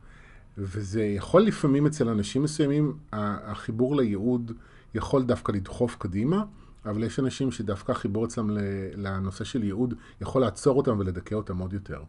וזה 0.58 1.02
יכול 1.02 1.42
לפעמים 1.42 1.86
אצל 1.86 2.08
אנשים 2.08 2.42
מסוימים, 2.42 2.96
החיבור 3.12 3.96
לייעוד 3.96 4.52
יכול 4.94 5.22
דווקא 5.22 5.52
לדחוף 5.52 5.96
קדימה, 5.98 6.44
אבל 6.84 7.04
יש 7.04 7.18
אנשים 7.18 7.50
שדווקא 7.50 7.92
החיבור 7.92 8.24
אצלם 8.24 8.50
לנושא 8.96 9.44
של 9.44 9.64
ייעוד 9.64 9.94
יכול 10.20 10.40
לעצור 10.40 10.76
אותם 10.76 10.98
ולדכא 10.98 11.34
אותם 11.34 11.58
עוד 11.58 11.72
יותר. 11.72 12.02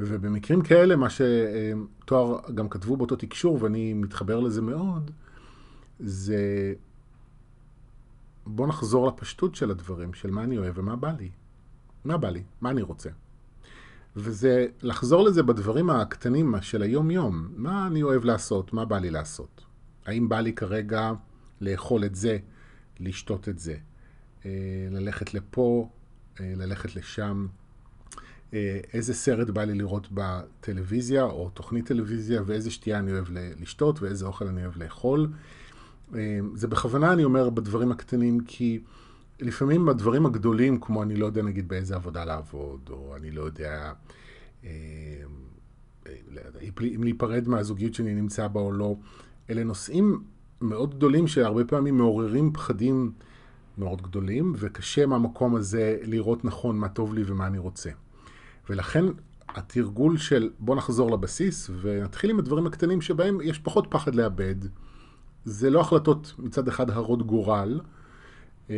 ובמקרים 0.00 0.62
כאלה, 0.62 0.96
מה 0.96 1.06
שתואר 1.10 2.38
גם 2.54 2.68
כתבו 2.68 2.96
באותו 2.96 3.16
תקשור, 3.16 3.58
ואני 3.62 3.92
מתחבר 3.92 4.40
לזה 4.40 4.62
מאוד, 4.62 5.10
זה 6.00 6.72
בוא 8.54 8.66
נחזור 8.66 9.08
לפשטות 9.08 9.54
של 9.54 9.70
הדברים, 9.70 10.14
של 10.14 10.30
מה 10.30 10.44
אני 10.44 10.58
אוהב 10.58 10.78
ומה 10.78 10.96
בא 10.96 11.12
לי. 11.18 11.30
מה 12.04 12.16
בא 12.16 12.30
לי? 12.30 12.42
מה 12.60 12.70
אני 12.70 12.82
רוצה? 12.82 13.10
וזה 14.16 14.66
לחזור 14.82 15.24
לזה 15.24 15.42
בדברים 15.42 15.90
הקטנים 15.90 16.54
של 16.60 16.82
היום-יום. 16.82 17.48
מה 17.56 17.86
אני 17.86 18.02
אוהב 18.02 18.24
לעשות? 18.24 18.72
מה 18.72 18.84
בא 18.84 18.98
לי 18.98 19.10
לעשות? 19.10 19.64
האם 20.06 20.28
בא 20.28 20.40
לי 20.40 20.52
כרגע 20.52 21.12
לאכול 21.60 22.04
את 22.04 22.14
זה, 22.14 22.38
לשתות 23.00 23.48
את 23.48 23.58
זה, 23.58 23.76
אה, 24.44 24.50
ללכת 24.90 25.34
לפה, 25.34 25.88
אה, 26.40 26.52
ללכת 26.56 26.96
לשם? 26.96 27.46
אה, 28.54 28.80
איזה 28.92 29.14
סרט 29.14 29.50
בא 29.50 29.64
לי 29.64 29.74
לראות 29.74 30.08
בטלוויזיה 30.12 31.22
או 31.22 31.50
תוכנית 31.50 31.86
טלוויזיה 31.86 32.42
ואיזה 32.46 32.70
שתייה 32.70 32.98
אני 32.98 33.12
אוהב 33.12 33.26
לשתות 33.30 34.02
ואיזה 34.02 34.26
אוכל 34.26 34.46
אני 34.46 34.62
אוהב 34.62 34.76
לאכול. 34.76 35.28
אמ, 36.14 36.56
זה 36.56 36.68
בכוונה 36.68 37.12
אני 37.12 37.24
אומר 37.24 37.50
בדברים 37.50 37.92
הקטנים, 37.92 38.40
כי 38.40 38.80
לפעמים 39.40 39.86
בדברים 39.86 40.26
הגדולים, 40.26 40.80
כמו 40.80 41.02
אני 41.02 41.16
לא 41.16 41.26
יודע 41.26 41.42
נגיד 41.42 41.68
באיזה 41.68 41.94
עבודה 41.94 42.24
לעבוד, 42.24 42.80
או 42.90 43.16
אני 43.16 43.30
לא 43.30 43.42
יודע 43.42 43.92
אמ, 44.64 44.70
אם 46.92 47.02
להיפרד 47.02 47.48
מהזוגיות 47.48 47.94
שאני 47.94 48.14
נמצא 48.14 48.48
בה 48.48 48.60
או 48.60 48.72
לא, 48.72 48.96
אלה 49.50 49.64
נושאים 49.64 50.22
מאוד 50.60 50.94
גדולים 50.94 51.26
שהרבה 51.26 51.64
פעמים 51.64 51.96
מעוררים 51.96 52.52
פחדים 52.52 53.12
מאוד 53.78 54.02
גדולים, 54.02 54.54
וקשה 54.58 55.06
מהמקום 55.06 55.56
הזה 55.56 55.98
לראות 56.02 56.44
נכון 56.44 56.78
מה 56.78 56.88
טוב 56.88 57.14
לי 57.14 57.22
ומה 57.26 57.46
אני 57.46 57.58
רוצה. 57.58 57.90
ולכן 58.70 59.04
התרגול 59.48 60.18
של 60.18 60.50
בוא 60.58 60.76
נחזור 60.76 61.10
לבסיס 61.10 61.70
ונתחיל 61.80 62.30
עם 62.30 62.38
הדברים 62.38 62.66
הקטנים 62.66 63.00
שבהם 63.00 63.38
יש 63.42 63.58
פחות 63.58 63.86
פחד 63.90 64.14
לאבד. 64.14 64.54
זה 65.44 65.70
לא 65.70 65.80
החלטות 65.80 66.34
מצד 66.38 66.68
אחד 66.68 66.90
הרות 66.90 67.26
גורל, 67.26 67.80
אה, 68.70 68.74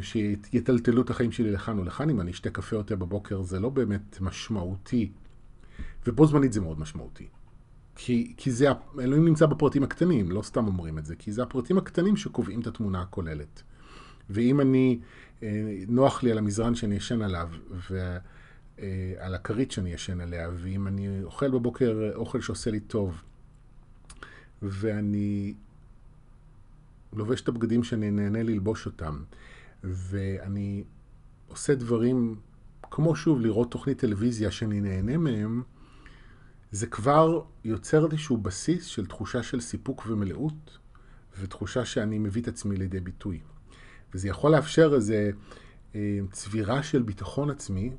שיטלטלו 0.00 1.02
את 1.02 1.10
החיים 1.10 1.32
שלי 1.32 1.52
לכאן 1.52 1.78
או 1.78 1.84
לכאן, 1.84 2.10
אם 2.10 2.20
אני 2.20 2.30
אשתה 2.30 2.50
קפה 2.50 2.76
יותר 2.76 2.96
בבוקר 2.96 3.42
זה 3.42 3.60
לא 3.60 3.68
באמת 3.68 4.20
משמעותי, 4.20 5.10
ובו 6.06 6.26
זמנית 6.26 6.52
זה 6.52 6.60
מאוד 6.60 6.80
משמעותי. 6.80 7.26
כי, 7.96 8.34
כי 8.36 8.50
זה, 8.50 8.66
אלוהים 9.00 9.24
נמצא 9.24 9.46
בפרטים 9.46 9.82
הקטנים, 9.82 10.30
לא 10.30 10.42
סתם 10.42 10.66
אומרים 10.66 10.98
את 10.98 11.06
זה, 11.06 11.16
כי 11.16 11.32
זה 11.32 11.42
הפרטים 11.42 11.78
הקטנים 11.78 12.16
שקובעים 12.16 12.60
את 12.60 12.66
התמונה 12.66 13.02
הכוללת. 13.02 13.62
ואם 14.30 14.60
אני, 14.60 14.98
אה, 15.42 15.48
נוח 15.88 16.22
לי 16.22 16.32
על 16.32 16.38
המזרן 16.38 16.74
שאני 16.74 16.94
ישן 16.94 17.22
עליו, 17.22 17.48
ועל 17.90 18.20
אה, 19.32 19.34
הכרית 19.34 19.70
שאני 19.70 19.92
ישן 19.92 20.20
עליה, 20.20 20.50
ואם 20.54 20.86
אני 20.86 21.22
אוכל 21.22 21.50
בבוקר 21.50 22.10
אוכל 22.14 22.40
שעושה 22.40 22.70
לי 22.70 22.80
טוב, 22.80 23.22
ואני 24.62 25.54
לובש 27.16 27.40
את 27.40 27.48
הבגדים 27.48 27.84
שאני 27.84 28.10
נהנה 28.10 28.42
ללבוש 28.42 28.86
אותם, 28.86 29.22
ואני 29.84 30.84
עושה 31.48 31.74
דברים 31.74 32.36
כמו 32.90 33.16
שוב 33.16 33.40
לראות 33.40 33.70
תוכנית 33.70 33.98
טלוויזיה 33.98 34.50
שאני 34.50 34.80
נהנה 34.80 35.16
מהם, 35.16 35.62
זה 36.70 36.86
כבר 36.86 37.42
יוצר 37.64 38.06
איזשהו 38.06 38.36
בסיס 38.36 38.84
של 38.84 39.06
תחושה 39.06 39.42
של 39.42 39.60
סיפוק 39.60 40.04
ומלאות, 40.06 40.78
ותחושה 41.40 41.84
שאני 41.84 42.18
מביא 42.18 42.42
את 42.42 42.48
עצמי 42.48 42.76
לידי 42.76 43.00
ביטוי. 43.00 43.40
וזה 44.14 44.28
יכול 44.28 44.52
לאפשר 44.52 44.92
איזו 44.94 45.14
אה, 45.94 46.18
צבירה 46.30 46.82
של 46.82 47.02
ביטחון 47.02 47.50
עצמי, 47.50 47.90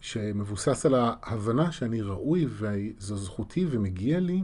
שמבוסס 0.00 0.86
על 0.86 0.94
ההבנה 0.94 1.72
שאני 1.72 2.02
ראוי 2.02 2.46
וזו 2.48 3.16
זכותי 3.16 3.66
ומגיע 3.70 4.20
לי 4.20 4.42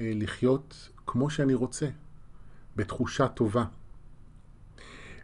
אה, 0.00 0.12
לחיות 0.14 0.88
כמו 1.06 1.30
שאני 1.30 1.54
רוצה, 1.54 1.88
בתחושה 2.76 3.28
טובה. 3.28 3.64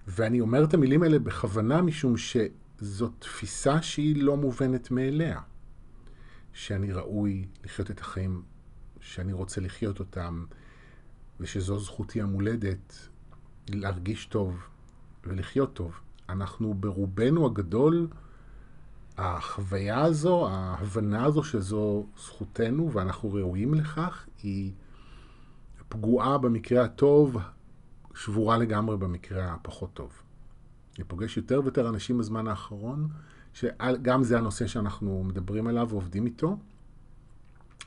ואני 0.06 0.40
אומר 0.40 0.64
את 0.64 0.74
המילים 0.74 1.02
האלה 1.02 1.18
בכוונה 1.18 1.82
משום 1.82 2.14
שזו 2.16 3.08
תפיסה 3.18 3.82
שהיא 3.82 4.22
לא 4.22 4.36
מובנת 4.36 4.90
מאליה. 4.90 5.40
שאני 6.52 6.92
ראוי 6.92 7.46
לחיות 7.64 7.90
את 7.90 8.00
החיים 8.00 8.42
שאני 9.00 9.32
רוצה 9.32 9.60
לחיות 9.60 10.00
אותם, 10.00 10.44
ושזו 11.40 11.78
זכותי 11.78 12.22
המולדת 12.22 13.08
להרגיש 13.68 14.26
טוב 14.26 14.56
ולחיות 15.24 15.74
טוב. 15.74 16.00
אנחנו 16.28 16.74
ברובנו 16.74 17.46
הגדול, 17.46 18.08
החוויה 19.16 20.02
הזו, 20.02 20.48
ההבנה 20.48 21.24
הזו 21.24 21.44
שזו 21.44 22.06
זכותנו 22.18 22.92
ואנחנו 22.92 23.32
ראויים 23.32 23.74
לכך, 23.74 24.26
היא 24.42 24.72
פגועה 25.88 26.38
במקרה 26.38 26.84
הטוב, 26.84 27.36
שבורה 28.14 28.58
לגמרי 28.58 28.96
במקרה 28.96 29.52
הפחות 29.52 29.90
טוב. 29.94 30.10
אני 30.96 31.04
פוגש 31.04 31.36
יותר 31.36 31.60
ויותר 31.62 31.88
אנשים 31.88 32.18
בזמן 32.18 32.48
האחרון 32.48 33.08
שגם 33.54 34.24
זה 34.24 34.38
הנושא 34.38 34.66
שאנחנו 34.66 35.24
מדברים 35.24 35.66
עליו 35.66 35.88
ועובדים 35.90 36.26
איתו. 36.26 36.56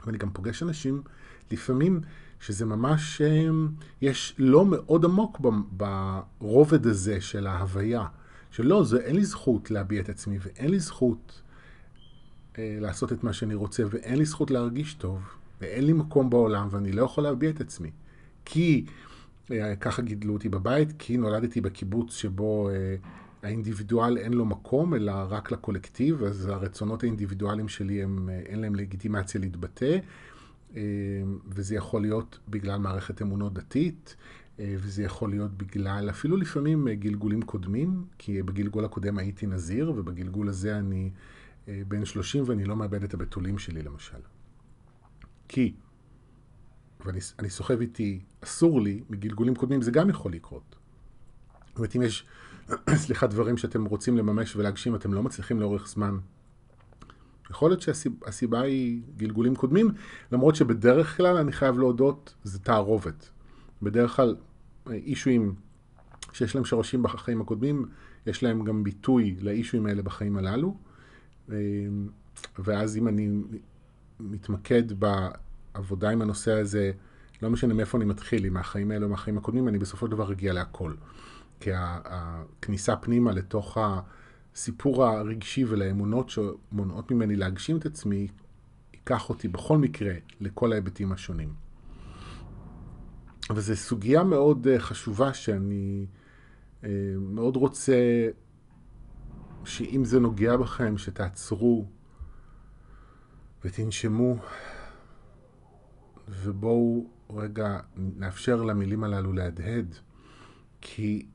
ואני 0.06 0.18
גם 0.18 0.30
פוגש 0.30 0.64
אנשים, 0.64 1.02
לפעמים, 1.52 2.02
שזה 2.40 2.66
ממש, 2.66 3.22
אמ, 3.22 3.70
יש 4.02 4.36
לא 4.38 4.66
מאוד 4.66 5.06
עמוק 5.06 5.42
ברובד 5.72 6.88
הזה 6.88 7.22
של 7.22 7.48
ההוויה, 7.48 8.06
שלא, 8.52 8.84
זה 8.84 9.00
אין 9.00 9.16
לי 9.16 9.26
זכות 9.26 9.72
להביע 9.72 10.02
את 10.02 10.10
עצמי, 10.10 10.38
ואין 10.42 10.72
לי 10.72 10.80
זכות 10.80 11.42
אה, 12.58 12.78
לעשות 12.82 13.14
את 13.14 13.24
מה 13.24 13.34
שאני 13.34 13.54
רוצה, 13.54 13.84
ואין 13.90 14.18
לי 14.18 14.26
זכות 14.26 14.52
להרגיש 14.52 14.94
טוב, 14.94 15.22
ואין 15.62 15.86
לי 15.86 15.94
מקום 15.94 16.30
בעולם, 16.30 16.68
ואני 16.72 16.92
לא 16.92 17.04
יכול 17.04 17.24
להביע 17.24 17.50
את 17.50 17.62
עצמי. 17.62 17.92
כי 18.46 18.86
אה, 19.52 19.76
ככה 19.76 20.02
גידלו 20.02 20.34
אותי 20.34 20.50
בבית, 20.50 20.94
כי 21.00 21.18
נולדתי 21.18 21.62
בקיבוץ 21.62 22.16
שבו 22.16 22.70
אה, 22.70 22.96
האינדיבידואל 23.44 24.18
אין 24.18 24.34
לו 24.34 24.46
מקום, 24.46 24.94
אלא 24.94 25.14
רק 25.30 25.52
לקולקטיב, 25.52 26.24
אז 26.24 26.46
הרצונות 26.46 27.04
האינדיבידואליים 27.04 27.68
שלי 27.68 28.04
הם, 28.04 28.30
אה, 28.30 28.40
אין 28.40 28.60
להם 28.60 28.76
לגיטימציה 28.76 29.42
להתבטא, 29.42 29.98
וזה 31.48 31.76
יכול 31.76 32.02
להיות 32.02 32.40
בגלל 32.50 32.80
מערכת 32.80 33.22
אמונות 33.22 33.54
דתית, 33.54 34.16
וזה 34.60 35.04
יכול 35.04 35.30
להיות 35.30 35.58
בגלל 35.58 36.10
אפילו 36.10 36.38
לפעמים 36.38 36.90
גלגולים 36.90 37.42
קודמים, 37.42 38.06
כי 38.18 38.42
בגלגול 38.42 38.86
הקודם 38.86 39.18
הייתי 39.18 39.48
נזיר, 39.48 39.94
ובגלגול 39.96 40.50
הזה 40.50 40.78
אני 40.78 41.10
בן 41.68 42.06
30 42.06 42.44
ואני 42.48 42.66
לא 42.66 42.76
מאבד 42.76 43.04
את 43.04 43.14
הבתולים 43.14 43.58
שלי 43.58 43.82
למשל. 43.82 44.18
כי 45.50 45.74
ואני 47.06 47.50
סוחב 47.50 47.82
איתי, 47.82 48.20
אסור 48.42 48.82
לי, 48.82 49.04
מגלגולים 49.10 49.56
קודמים, 49.56 49.82
זה 49.82 49.92
גם 49.92 50.10
יכול 50.10 50.32
לקרות. 50.32 50.76
זאת 51.68 51.78
אומרת, 51.78 51.96
אם 51.96 52.02
יש, 52.02 52.26
סליחה, 53.04 53.28
דברים 53.28 53.58
שאתם 53.58 53.86
רוצים 53.86 54.18
לממש 54.18 54.56
ולהגשים, 54.56 54.96
אתם 54.96 55.14
לא 55.14 55.24
מצליחים 55.24 55.60
לאורך 55.60 55.88
זמן. 55.88 56.18
יכול 57.50 57.70
להיות 57.70 57.82
שהסיבה 57.82 58.62
היא 58.62 59.02
גלגולים 59.18 59.56
קודמים, 59.56 59.92
למרות 60.32 60.56
שבדרך 60.56 61.18
כלל, 61.18 61.38
אני 61.38 61.52
חייב 61.52 61.80
להודות, 61.80 62.36
זה 62.44 62.60
תערובת. 62.60 63.30
בדרך 63.82 64.16
כלל, 64.16 64.36
אישויים 64.90 65.56
שיש 66.34 66.56
להם 66.56 66.66
שורשים 66.66 67.04
בחיים 67.04 67.42
הקודמים, 67.42 67.86
יש 68.26 68.44
להם 68.44 68.64
גם 68.64 68.84
ביטוי 68.84 69.36
לאישויים 69.42 69.86
האלה 69.86 70.02
בחיים 70.02 70.38
הללו. 70.38 70.78
ואז 72.60 72.98
אם 72.98 73.08
אני 73.08 73.42
מתמקד 74.20 74.84
עבודה 75.74 76.10
עם 76.10 76.22
הנושא 76.22 76.52
הזה, 76.52 76.92
לא 77.42 77.50
משנה 77.50 77.74
מאיפה 77.74 77.98
אני 77.98 78.06
מתחיל, 78.06 78.46
אם 78.46 78.54
מהחיים 78.54 78.92
האלה 78.92 79.06
או 79.06 79.10
מהחיים 79.10 79.38
הקודמים, 79.38 79.68
אני 79.68 79.78
בסופו 79.78 80.06
של 80.06 80.12
דבר 80.12 80.32
אגיע 80.32 80.54
להכל. 80.54 80.94
כי 81.60 81.70
הכניסה 81.76 82.96
פנימה 82.96 83.32
לתוך 83.32 83.78
הסיפור 84.56 85.06
הרגשי 85.06 85.66
ולאמונות 85.66 86.30
שמונעות 86.30 87.12
ממני 87.12 87.36
להגשים 87.36 87.78
את 87.78 87.86
עצמי, 87.86 88.28
ייקח 88.94 89.30
אותי 89.30 89.48
בכל 89.48 89.78
מקרה 89.78 90.14
לכל 90.40 90.72
ההיבטים 90.72 91.12
השונים. 91.12 91.54
וזו 93.56 93.76
סוגיה 93.76 94.24
מאוד 94.24 94.68
אה, 94.68 94.80
חשובה 94.80 95.34
שאני 95.34 96.06
אה, 96.84 96.90
מאוד 97.20 97.56
רוצה 97.56 98.28
שאם 99.66 100.06
זה 100.06 100.20
נוגע 100.20 100.58
בכם, 100.58 100.98
שתעצרו 100.98 101.88
ותנשמו 103.66 104.36
ובואו 106.28 107.10
רגע 107.30 107.80
נאפשר 107.96 108.64
למילים 108.64 109.04
הללו 109.04 109.34
להדהד, 109.34 109.96
כי 110.82 111.26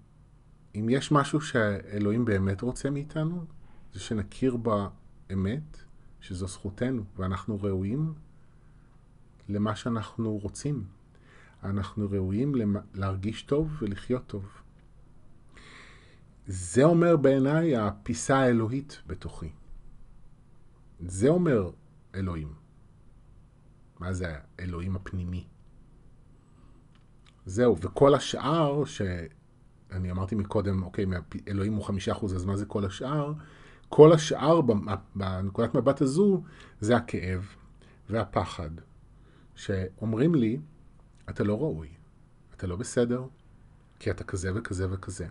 אם 0.74 0.88
יש 0.88 1.12
משהו 1.12 1.40
שאלוהים 1.40 2.24
באמת 2.24 2.60
רוצה 2.60 2.90
מאיתנו, 2.90 3.44
זה 3.92 4.00
שנכיר 4.00 4.56
באמת 4.56 5.84
שזו 6.20 6.46
זכותנו, 6.46 7.04
ואנחנו 7.16 7.62
ראויים 7.62 8.14
למה 9.48 9.76
שאנחנו 9.76 10.38
רוצים. 10.38 10.84
אנחנו 11.62 12.10
ראויים 12.10 12.52
להרגיש 12.94 13.42
טוב 13.42 13.76
ולחיות 13.78 14.26
טוב. 14.26 14.44
זה 16.46 16.84
אומר 16.84 17.16
בעיניי 17.16 17.76
הפיסה 17.76 18.38
האלוהית 18.38 19.02
בתוכי. 19.06 19.50
זה 21.00 21.28
אומר 21.28 21.70
אלוהים. 22.14 22.54
מה 24.00 24.12
זה 24.12 24.34
האלוהים 24.58 24.96
הפנימי? 24.96 25.46
זהו, 27.46 27.76
וכל 27.80 28.14
השאר, 28.14 28.84
שאני 28.84 30.10
אמרתי 30.10 30.34
מקודם, 30.34 30.82
אוקיי, 30.82 31.06
אלוהים 31.48 31.74
הוא 31.74 31.84
חמישה 31.84 32.12
אחוז, 32.12 32.36
אז 32.36 32.44
מה 32.44 32.56
זה 32.56 32.66
כל 32.66 32.84
השאר? 32.84 33.32
כל 33.88 34.12
השאר 34.12 34.60
בנקודת 35.14 35.74
מבט 35.74 36.00
הזו 36.00 36.42
זה 36.80 36.96
הכאב 36.96 37.46
והפחד, 38.10 38.70
שאומרים 39.54 40.34
לי, 40.34 40.60
אתה 41.30 41.44
לא 41.44 41.60
ראוי, 41.60 41.88
אתה 42.56 42.66
לא 42.66 42.76
בסדר, 42.76 43.24
כי 43.98 44.10
אתה 44.10 44.24
כזה 44.24 44.50
וכזה 44.54 44.92
וכזה. 44.92 45.26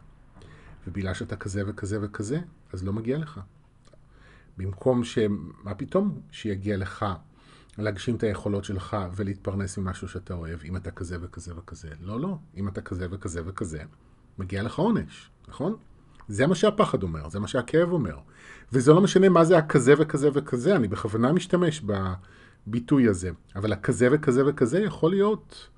ובגלל 0.88 1.14
שאתה 1.14 1.36
כזה 1.36 1.64
וכזה 1.68 1.98
וכזה, 2.02 2.40
אז 2.74 2.84
לא 2.84 2.94
מגיע 2.94 3.18
לך. 3.18 3.42
במקום 4.58 5.04
ש... 5.04 5.20
מה 5.64 5.74
פתאום 5.76 6.22
שיגיע 6.32 6.78
לך 6.78 7.06
להגשים 7.78 8.16
את 8.16 8.24
היכולות 8.24 8.64
שלך 8.64 8.98
ולהתפרנס 9.16 9.78
ממשהו 9.78 10.08
שאתה 10.08 10.34
אוהב, 10.34 10.60
אם 10.66 10.78
אתה 10.78 10.92
כזה 10.92 11.18
וכזה 11.22 11.54
וכזה. 11.58 11.90
לא, 12.02 12.20
לא. 12.20 12.38
אם 12.58 12.68
אתה 12.68 12.82
כזה 12.82 13.08
וכזה 13.12 13.42
וכזה, 13.46 13.84
מגיע 14.38 14.64
לך 14.64 14.80
עונש, 14.80 15.30
נכון? 15.48 15.76
זה 16.28 16.48
מה 16.48 16.56
שהפחד 16.56 17.04
אומר, 17.04 17.30
זה 17.30 17.40
מה 17.40 17.48
שהכאב 17.48 17.92
אומר. 17.92 18.18
וזה 18.74 18.94
לא 18.94 19.02
משנה 19.02 19.30
מה 19.30 19.46
זה 19.46 19.58
הכזה 19.58 19.94
וכזה 19.98 20.30
וכזה, 20.34 20.76
אני 20.76 20.88
בכוונה 20.88 21.34
משתמש 21.34 21.82
בביטוי 22.68 23.08
הזה. 23.08 23.32
אבל 23.56 23.74
הכזה 23.74 24.08
וכזה 24.12 24.42
וכזה 24.48 24.80
יכול 24.80 25.12
להיות 25.12 25.70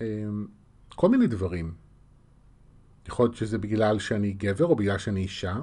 אה, 0.00 0.06
כל 0.88 1.08
מיני 1.08 1.26
דברים. 1.26 1.74
יכול 3.08 3.24
להיות 3.24 3.36
שזה 3.36 3.58
בגלל 3.58 3.98
שאני 3.98 4.32
גבר 4.32 4.64
או 4.64 4.76
בגלל 4.76 4.98
שאני 4.98 5.20
אישה. 5.20 5.56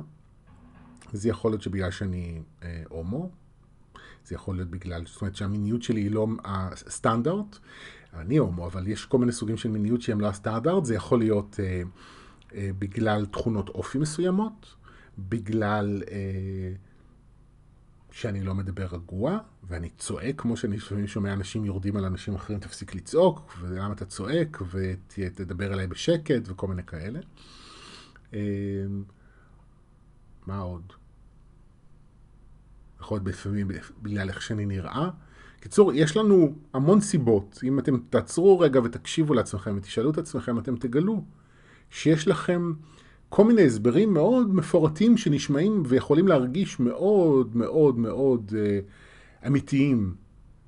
זה 1.14 1.30
יכול 1.30 1.52
להיות 1.52 1.62
שבגלל 1.62 1.92
שאני 1.92 2.42
אה, 2.64 2.84
הומו, 2.90 3.30
זה 4.26 4.36
יכול 4.36 4.56
להיות 4.56 4.70
בגלל, 4.70 5.06
זאת 5.06 5.22
אומרת 5.22 5.36
שהמיניות 5.36 5.84
שלי 5.84 6.02
היא 6.02 6.12
לא 6.12 6.28
הסטנדרט. 6.44 7.58
אני 8.14 8.38
הומו, 8.38 8.68
אבל 8.68 8.88
יש 8.88 9.06
כל 9.06 9.18
מיני 9.18 9.32
סוגים 9.32 9.58
של 9.58 9.70
מיניות 9.70 10.02
שהם 10.02 10.22
לא 10.22 10.28
הסטנדרט. 10.28 10.86
זה 10.86 10.96
יכול 10.96 11.20
להיות 11.20 11.60
אה, 11.60 11.82
אה, 12.56 12.70
בגלל 12.80 13.26
תכונות 13.26 13.70
אופי 13.70 13.98
מסוימות, 13.98 14.76
בגלל 15.20 16.04
אה, 16.12 16.74
שאני 18.12 18.44
לא 18.44 18.56
מדבר 18.56 18.86
רגוע, 18.86 19.38
ואני 19.64 19.90
צועק, 19.98 20.42
כמו 20.42 20.58
שאני 20.58 20.78
לפעמים 20.78 21.08
שומע 21.08 21.34
אנשים 21.34 21.66
יורדים 21.66 21.98
על 21.98 22.06
אנשים 22.06 22.36
אחרים, 22.36 22.60
תפסיק 22.60 22.96
לצעוק, 22.96 23.58
ולמה 23.62 23.94
אתה 23.94 24.06
צועק, 24.06 24.62
ותדבר 24.72 25.74
אליי 25.74 25.88
בשקט, 25.88 26.42
וכל 26.46 26.68
מיני 26.68 26.84
כאלה. 26.84 27.20
אה, 28.34 28.40
מה 30.48 30.60
עוד? 30.60 30.94
יכול 33.00 33.18
להיות 33.18 33.28
לפעמים 33.28 33.68
בגלל 34.02 34.30
איך 34.30 34.42
שאני 34.42 34.66
נראה. 34.66 35.10
קיצור, 35.60 35.92
יש 35.94 36.18
לנו 36.18 36.56
המון 36.74 37.02
סיבות. 37.02 37.60
אם 37.64 37.80
אתם 37.80 37.98
תעצרו 38.10 38.60
רגע 38.60 38.82
ותקשיבו 38.84 39.34
לעצמכם 39.34 39.76
ותשאלו 39.78 40.12
את 40.12 40.18
עצמכם, 40.18 40.60
אתם 40.60 40.76
תגלו 40.76 41.24
שיש 41.90 42.28
לכם 42.28 42.74
כל 43.30 43.46
מיני 43.46 43.66
הסברים 43.66 44.14
מאוד 44.14 44.56
מפורטים 44.56 45.18
שנשמעים 45.18 45.84
ויכולים 45.86 46.28
להרגיש 46.28 46.80
מאוד 46.80 47.56
מאוד 47.56 47.98
מאוד 47.98 48.54
אה, 48.58 48.80
אמיתיים 49.48 50.16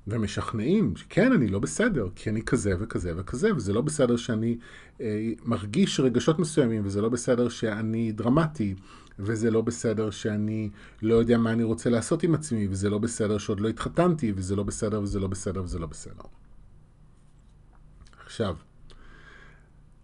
ומשכנעים. 0.06 0.94
כן, 1.08 1.32
אני 1.32 1.48
לא 1.48 1.58
בסדר, 1.58 2.08
כי 2.14 2.30
אני 2.30 2.42
כזה 2.42 2.74
וכזה 2.78 3.12
וכזה, 3.16 3.54
וזה 3.56 3.72
לא 3.72 3.80
בסדר 3.80 4.16
שאני 4.16 4.58
אה, 5.00 5.30
מרגיש 5.44 6.00
רגשות 6.00 6.38
מסוימים, 6.38 6.82
וזה 6.84 7.00
לא 7.00 7.08
בסדר 7.08 7.48
שאני 7.48 8.12
דרמטי, 8.12 8.74
וזה 9.22 9.50
לא 9.50 9.60
בסדר 9.60 10.10
שאני 10.10 10.70
לא 11.02 11.14
יודע 11.14 11.38
מה 11.38 11.52
אני 11.52 11.62
רוצה 11.62 11.90
לעשות 11.90 12.22
עם 12.22 12.34
עצמי, 12.34 12.68
וזה 12.70 12.90
לא 12.90 12.98
בסדר 12.98 13.38
שעוד 13.38 13.60
לא 13.60 13.68
התחתנתי, 13.68 14.32
וזה 14.36 14.56
לא 14.56 14.62
בסדר, 14.62 15.02
וזה 15.02 15.20
לא 15.20 15.26
בסדר, 15.26 15.62
וזה 15.62 15.78
לא 15.78 15.86
בסדר. 15.86 16.22
עכשיו, 18.24 18.56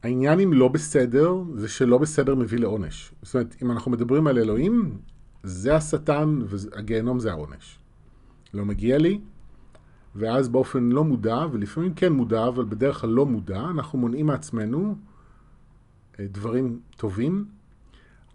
העניין 0.02 0.38
עם 0.38 0.52
לא 0.52 0.68
בסדר, 0.68 1.34
זה 1.54 1.68
שלא 1.68 1.98
בסדר 1.98 2.34
מביא 2.34 2.58
לעונש. 2.58 3.12
זאת 3.22 3.34
אומרת, 3.34 3.56
אם 3.62 3.70
אנחנו 3.70 3.90
מדברים 3.90 4.26
על 4.26 4.38
אלוהים, 4.38 4.98
זה 5.42 5.76
השטן 5.76 6.38
והגיהנום 6.46 7.20
זה 7.20 7.30
העונש. 7.30 7.78
לא 8.54 8.64
מגיע 8.64 8.98
לי, 8.98 9.20
ואז 10.14 10.48
באופן 10.48 10.88
לא 10.88 11.04
מודע, 11.04 11.38
ולפעמים 11.52 11.94
כן 11.94 12.12
מודע, 12.12 12.48
אבל 12.48 12.64
בדרך 12.64 13.00
כלל 13.00 13.10
לא 13.10 13.26
מודע, 13.26 13.60
אנחנו 13.60 13.98
מונעים 13.98 14.26
מעצמנו 14.26 14.96
אה, 16.20 16.26
דברים 16.26 16.80
טובים, 16.96 17.44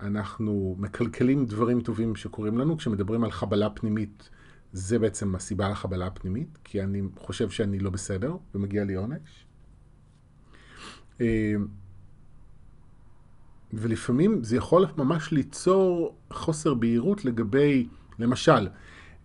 אנחנו 0.01 0.75
מקלקלים 0.79 1.45
דברים 1.45 1.81
טובים 1.81 2.15
שקורים 2.15 2.57
לנו, 2.57 2.77
כשמדברים 2.77 3.23
על 3.23 3.31
חבלה 3.31 3.69
פנימית, 3.69 4.29
זה 4.73 4.99
בעצם 4.99 5.35
הסיבה 5.35 5.69
לחבלה 5.69 6.07
הפנימית, 6.07 6.57
כי 6.63 6.83
אני 6.83 7.01
חושב 7.15 7.49
שאני 7.49 7.79
לא 7.79 7.89
בסדר 7.89 8.35
ומגיע 8.55 8.83
לי 8.83 8.93
עונש. 8.93 9.45
אה, 11.21 11.53
ולפעמים 13.73 14.43
זה 14.43 14.55
יכול 14.55 14.85
ממש 14.97 15.31
ליצור 15.31 16.15
חוסר 16.33 16.73
בהירות 16.73 17.25
לגבי, 17.25 17.87
למשל, 18.19 18.67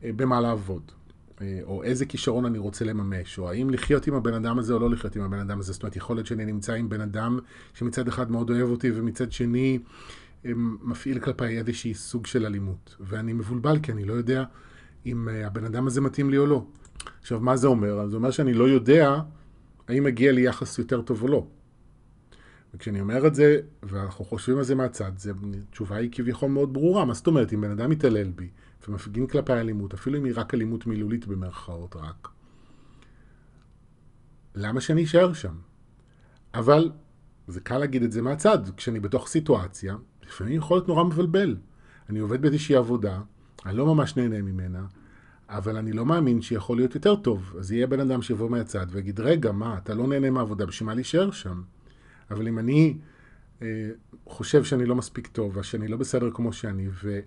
אה, 0.05 0.11
במה 0.17 0.41
לעבוד, 0.41 0.93
אה, 1.41 1.61
או 1.63 1.83
איזה 1.83 2.07
כישרון 2.07 2.45
אני 2.45 2.59
רוצה 2.59 2.85
לממש, 2.85 3.39
או 3.39 3.51
האם 3.51 3.71
לחיות 3.71 4.07
עם 4.07 4.15
הבן 4.15 4.35
אדם 4.35 4.59
הזה 4.59 4.73
או 4.73 4.79
לא 4.79 4.91
לחיות 4.91 5.17
עם 5.17 5.23
הבן 5.23 5.39
אדם 5.39 5.59
הזה. 5.59 5.73
זאת 5.73 5.83
אומרת, 5.83 5.97
יכול 5.97 6.17
להיות 6.17 6.27
שאני 6.27 6.45
נמצא 6.45 6.73
עם 6.73 6.89
בן 6.89 7.01
אדם 7.01 7.39
שמצד 7.75 8.09
אחד 8.09 8.31
מאוד 8.31 8.51
אוהב 8.51 8.71
אותי, 8.71 8.91
ומצד 8.95 9.33
שני 9.33 9.79
מפעיל 10.83 11.19
כלפיי 11.19 11.59
איזושהי 11.59 11.95
סוג 11.95 12.27
של 12.27 12.47
אלימות. 12.47 12.97
ואני 13.01 13.33
מבולבל 13.33 13.79
כי 13.79 13.93
אני 13.93 14.05
לא 14.05 14.13
יודע 14.13 14.45
אם 15.07 15.29
הבן 15.29 15.65
אדם 15.65 15.87
הזה 15.87 16.01
מתאים 16.01 16.31
לי 16.31 16.39
או 16.39 16.47
לא. 16.47 16.67
עכשיו, 17.21 17.41
מה 17.41 17.57
זה 17.57 17.67
אומר? 17.67 18.09
זה 18.09 18.17
אומר 18.17 18.31
שאני 18.31 18.55
לא 18.55 18.65
יודע 18.65 19.21
האם 19.89 20.05
מגיע 20.05 20.33
לי 20.33 20.41
יחס 20.41 20.79
יותר 20.79 21.03
טוב 21.03 21.23
או 21.23 21.29
לא. 21.29 21.47
וכשאני 22.75 23.01
אומר 23.01 23.27
את 23.27 23.35
זה, 23.35 23.61
ואנחנו 23.83 24.25
חושבים 24.25 24.59
על 24.59 24.65
זה 24.65 24.75
מהצד, 24.75 25.13
התשובה 25.69 25.97
היא 25.97 26.09
כביכול 26.13 26.51
מאוד 26.51 26.73
ברורה. 26.73 27.05
מה 27.05 27.15
זאת 27.15 27.27
אומרת, 27.27 27.53
אם 27.53 27.61
בן 27.61 27.71
אדם 27.71 27.91
מתעלל 27.91 28.31
בי 28.31 28.49
ומפגין 28.89 29.27
כלפי 29.27 29.53
אלימות, 29.53 29.95
אפילו 29.95 30.19
אם 30.19 30.25
היא 30.25 30.33
רק 30.37 30.55
אלימות 30.55 30.87
מילולית 30.87 31.27
במרכאות 31.27 31.97
רק, 31.97 32.29
למה 34.55 34.81
שאני 34.81 35.05
אשאר 35.05 35.33
שם? 35.33 35.55
אבל 36.55 36.91
זה 37.49 37.61
קל 37.61 37.79
להגיד 37.79 38.03
את 38.03 38.13
זה 38.13 38.23
מהצד, 38.23 38.59
כשאני 38.77 39.01
בתוך 39.01 39.29
סיטואציה, 39.29 39.97
לפעמים 40.29 40.55
יכול 40.55 40.77
להיות 40.77 40.89
נורא 40.89 41.05
מבלבל. 41.05 41.57
אני 42.11 42.19
עובד 42.19 42.43
באיזושהי 42.43 42.77
עבודה, 42.77 43.21
אני 43.67 43.77
לא 43.77 43.95
ממש 43.95 44.17
נהנה 44.17 44.43
ממנה, 44.43 44.85
אבל 45.49 45.77
אני 45.77 45.93
לא 45.93 46.07
מאמין 46.07 46.43
שיכול 46.43 46.77
להיות 46.77 46.95
יותר 46.95 47.17
טוב. 47.17 47.55
אז 47.59 47.73
יהיה 47.73 47.87
בן 47.87 48.01
אדם 48.01 48.23
שיבוא 48.23 48.51
מהצד 48.51 48.87
ויגיד, 48.91 49.21
רגע, 49.21 49.53
מה, 49.53 49.79
אתה 49.79 49.95
לא 49.95 50.07
נהנה 50.07 50.31
מהעבודה, 50.31 50.67
בשביל 50.67 50.87
מה 50.87 50.95
להישאר 50.95 51.31
שם? 51.31 51.63
אבל 52.31 52.49
אם 52.49 52.59
אני 52.59 52.97
אה, 53.63 53.91
חושב 54.27 54.65
שאני 54.65 54.87
לא 54.87 54.95
מספיק 54.95 55.27
טוב, 55.27 55.57
ושאני 55.57 55.89
לא 55.89 55.97
בסדר 55.97 56.31
כמו 56.35 56.53
שאני, 56.53 56.89
ו, 57.03 57.21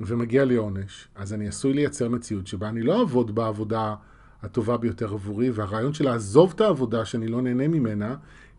ומגיע 0.00 0.44
לי 0.44 0.56
עונש, 0.56 1.08
אז 1.14 1.32
אני 1.32 1.48
עשוי 1.48 1.72
לייצר 1.72 2.08
מציאות 2.08 2.46
שבה 2.46 2.68
אני 2.68 2.82
לא 2.82 3.00
אעבוד 3.00 3.34
בעבודה 3.34 3.94
הטובה 4.42 4.76
ביותר 4.76 5.12
עבורי, 5.12 5.50
והרעיון 5.50 5.92
של 5.92 6.04
לעזוב 6.04 6.52
את 6.54 6.60
העבודה 6.60 7.04
שאני 7.04 7.28
לא 7.28 7.42
נהנה 7.42 7.68
ממנה, 7.68 8.16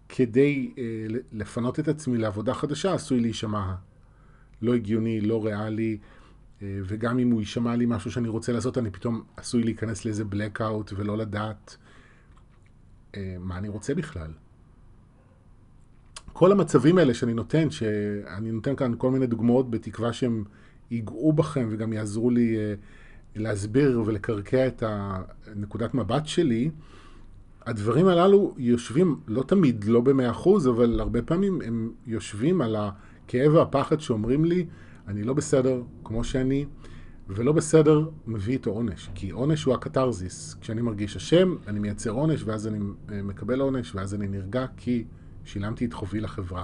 כדי 0.09 0.73
אה, 0.77 0.83
לפנות 1.31 1.79
את 1.79 1.87
עצמי 1.87 2.17
לעבודה 2.17 2.53
חדשה, 2.53 2.93
עשוי 2.93 3.19
להישמע 3.19 3.75
לא 4.61 4.75
הגיוני, 4.75 5.21
לא 5.21 5.45
ריאלי, 5.45 5.97
אה, 6.61 6.79
וגם 6.83 7.19
אם 7.19 7.31
הוא 7.31 7.39
יישמע 7.39 7.75
לי 7.75 7.85
משהו 7.87 8.11
שאני 8.11 8.27
רוצה 8.27 8.53
לעשות, 8.53 8.77
אני 8.77 8.91
פתאום 8.91 9.23
עשוי 9.37 9.63
להיכנס 9.63 10.05
לאיזה 10.05 10.23
blackout 10.31 10.93
ולא 10.95 11.17
לדעת 11.17 11.77
אה, 13.15 13.35
מה 13.39 13.57
אני 13.57 13.67
רוצה 13.67 13.95
בכלל. 13.95 14.31
כל 16.33 16.51
המצבים 16.51 16.97
האלה 16.97 17.13
שאני 17.13 17.33
נותן, 17.33 17.69
שאני 17.69 18.51
נותן 18.51 18.75
כאן 18.75 18.93
כל 18.97 19.11
מיני 19.11 19.27
דוגמאות 19.27 19.69
בתקווה 19.69 20.13
שהם 20.13 20.43
ייגעו 20.91 21.33
בכם 21.33 21.67
וגם 21.71 21.93
יעזרו 21.93 22.29
לי 22.29 22.57
אה, 22.57 22.73
להסביר 23.35 24.03
ולקרקע 24.05 24.67
את 24.67 24.83
הנקודת 24.85 25.93
מבט 25.93 26.25
שלי, 26.25 26.71
הדברים 27.65 28.07
הללו 28.07 28.53
יושבים, 28.57 29.19
לא 29.27 29.43
תמיד, 29.43 29.83
לא 29.83 30.01
במאה 30.01 30.31
אחוז, 30.31 30.67
אבל 30.67 30.99
הרבה 30.99 31.21
פעמים 31.21 31.61
הם 31.65 31.91
יושבים 32.07 32.61
על 32.61 32.75
הכאב 32.75 33.53
והפחד 33.53 33.99
שאומרים 33.99 34.45
לי, 34.45 34.65
אני 35.07 35.23
לא 35.23 35.33
בסדר 35.33 35.81
כמו 36.03 36.23
שאני, 36.23 36.65
ולא 37.29 37.51
בסדר 37.51 38.09
מביא 38.27 38.53
איתו 38.53 38.71
עונש, 38.71 39.09
כי 39.15 39.29
עונש 39.29 39.63
הוא 39.63 39.73
הקתרזיס. 39.73 40.55
כשאני 40.61 40.81
מרגיש 40.81 41.15
אשם, 41.15 41.55
אני 41.67 41.79
מייצר 41.79 42.09
עונש, 42.09 42.43
ואז 42.45 42.67
אני 42.67 42.79
אה, 43.11 43.23
מקבל 43.23 43.59
עונש, 43.61 43.95
ואז 43.95 44.15
אני 44.15 44.27
נרגע, 44.27 44.65
כי 44.77 45.05
שילמתי 45.45 45.85
את 45.85 45.93
חובי 45.93 46.19
לחברה. 46.19 46.63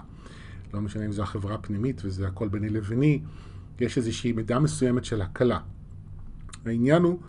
לא 0.74 0.82
משנה 0.82 1.06
אם 1.06 1.12
זו 1.12 1.24
החברה 1.24 1.56
הפנימית 1.56 2.02
וזה 2.06 2.28
הכל 2.28 2.48
ביני 2.48 2.70
לביני, 2.70 3.22
יש 3.80 3.98
איזושהי 3.98 4.32
מידה 4.32 4.60
מסוימת 4.60 5.06
של 5.06 5.22
הקלה. 5.22 5.60
העניין 6.66 7.04
הוא 7.04 7.20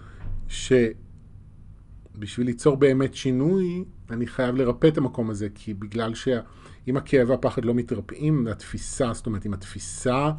שבשביל 2.14 2.46
ליצור 2.46 2.77
באמת 2.77 3.14
שינוי, 3.14 3.85
אני 4.11 4.27
חייב 4.27 4.55
לרפא 4.55 4.87
את 4.87 4.98
המקום 4.98 5.31
הזה, 5.31 5.48
כי 5.55 5.75
בגלל 5.75 6.14
שאם 6.14 6.96
הכאב 6.96 7.31
והפחד 7.31 7.64
לא 7.64 7.75
מתרפאים, 7.75 8.46
התפיסה, 8.46 9.12
זאת 9.12 9.27
אומרת, 9.27 9.46
אם 9.46 9.55
התפיסה 9.55 10.31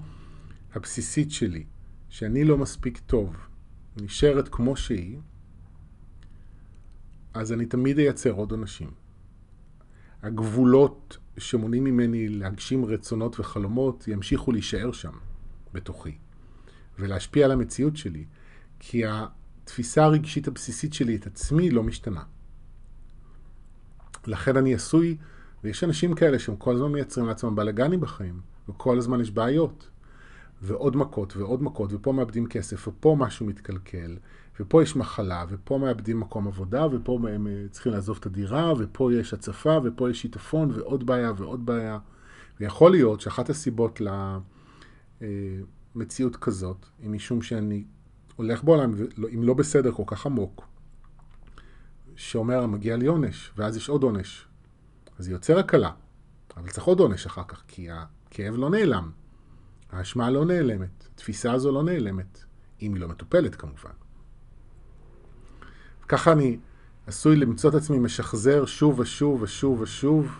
הבסיסית 0.73 1.31
שלי, 1.31 1.65
שאני 2.09 2.43
לא 2.43 2.57
מספיק 2.57 2.97
טוב, 2.97 3.35
נשארת 4.01 4.47
כמו 4.47 4.75
שהיא, 4.75 5.17
אז 7.33 7.53
אני 7.53 7.65
תמיד 7.65 7.99
אייצר 7.99 8.31
עוד 8.31 8.53
אנשים. 8.53 8.91
הגבולות 10.21 11.17
שמונעים 11.37 11.83
ממני 11.83 12.29
להגשים 12.29 12.85
רצונות 12.85 13.39
וחלומות 13.39 14.07
ימשיכו 14.07 14.51
להישאר 14.51 14.91
שם, 14.91 15.13
בתוכי, 15.73 16.17
ולהשפיע 16.99 17.45
על 17.45 17.51
המציאות 17.51 17.97
שלי, 17.97 18.25
כי 18.79 19.03
התפיסה 19.63 20.03
הרגשית 20.03 20.47
הבסיסית 20.47 20.93
שלי 20.93 21.15
את 21.15 21.25
עצמי 21.25 21.69
לא 21.69 21.83
משתנה. 21.83 22.23
לכן 24.27 24.57
אני 24.57 24.73
עשוי, 24.73 25.17
ויש 25.63 25.83
אנשים 25.83 26.13
כאלה 26.13 26.39
שהם 26.39 26.55
כל 26.55 26.75
הזמן 26.75 26.91
מייצרים 26.91 27.27
לעצמם 27.27 27.55
בלאגנים 27.55 28.01
בחיים, 28.01 28.41
וכל 28.69 28.97
הזמן 28.97 29.21
יש 29.21 29.31
בעיות. 29.31 29.89
ועוד 30.61 30.95
מכות 30.95 31.37
ועוד 31.37 31.63
מכות, 31.63 31.93
ופה 31.93 32.11
מאבדים 32.11 32.47
כסף, 32.47 32.87
ופה 32.87 33.15
משהו 33.19 33.45
מתקלקל, 33.45 34.17
ופה 34.59 34.83
יש 34.83 34.95
מחלה, 34.95 35.45
ופה 35.49 35.77
מאבדים 35.77 36.19
מקום 36.19 36.47
עבודה, 36.47 36.87
ופה 36.91 37.19
הם 37.29 37.47
אה, 37.47 37.65
צריכים 37.71 37.91
לעזוב 37.91 38.17
את 38.19 38.25
הדירה, 38.25 38.73
ופה 38.77 39.13
יש 39.13 39.33
הצפה, 39.33 39.77
ופה 39.83 40.09
יש 40.09 40.21
שיטפון, 40.21 40.71
ועוד 40.71 41.05
בעיה 41.05 41.31
ועוד 41.37 41.65
בעיה. 41.65 41.99
ויכול 42.59 42.91
להיות 42.91 43.21
שאחת 43.21 43.49
הסיבות 43.49 44.01
למציאות 45.95 46.35
כזאת, 46.35 46.85
היא 46.99 47.09
משום 47.09 47.41
שאני 47.41 47.83
הולך 48.35 48.63
בעולם, 48.63 48.93
אם 49.35 49.43
לא 49.43 49.53
בסדר 49.53 49.91
כל 49.91 50.03
כך 50.07 50.25
עמוק, 50.25 50.67
שאומר, 52.15 52.65
מגיע 52.65 52.97
לי 52.97 53.05
עונש, 53.05 53.51
ואז 53.57 53.77
יש 53.77 53.89
עוד 53.89 54.03
עונש. 54.03 54.47
אז 55.19 55.27
היא 55.27 55.35
יוצר 55.35 55.59
הקלה, 55.59 55.91
אבל 56.57 56.69
צריך 56.69 56.85
עוד 56.85 56.99
עונש 56.99 57.25
אחר 57.25 57.43
כך, 57.47 57.63
כי 57.67 57.87
הכאב 57.91 58.55
לא 58.55 58.69
נעלם. 58.69 59.11
האשמה 59.91 60.29
לא 60.29 60.45
נעלמת, 60.45 61.07
התפיסה 61.13 61.51
הזו 61.51 61.71
לא 61.71 61.83
נעלמת, 61.83 62.43
אם 62.81 62.93
היא 62.93 63.01
לא 63.01 63.07
מטופלת 63.07 63.55
כמובן. 63.55 63.91
ככה 66.07 66.31
אני 66.31 66.57
עשוי 67.07 67.35
למצוא 67.35 67.69
את 67.69 67.75
עצמי 67.75 67.99
משחזר 67.99 68.65
שוב 68.65 68.99
ושוב 68.99 69.41
ושוב 69.41 69.81
ושוב 69.81 70.39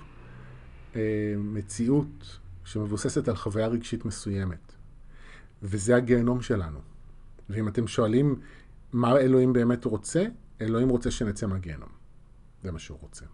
אה, 0.96 1.36
מציאות 1.38 2.40
שמבוססת 2.66 3.28
על 3.28 3.36
חוויה 3.36 3.68
רגשית 3.68 4.06
מסוימת. 4.06 4.74
וזה 5.64 5.96
הגיהנום 5.96 6.42
שלנו. 6.42 6.80
ואם 7.54 7.68
אתם 7.68 7.88
שואלים 7.88 8.40
מה 8.94 9.18
אלוהים 9.18 9.54
באמת 9.54 9.86
רוצה, 9.86 10.26
אלוהים 10.62 10.90
רוצה 10.90 11.12
שנצא 11.12 11.48
מהגיהנום. 11.48 11.90
זה 12.64 12.72
מה 12.72 12.80
שהוא 12.80 12.98
רוצה. 13.02 13.26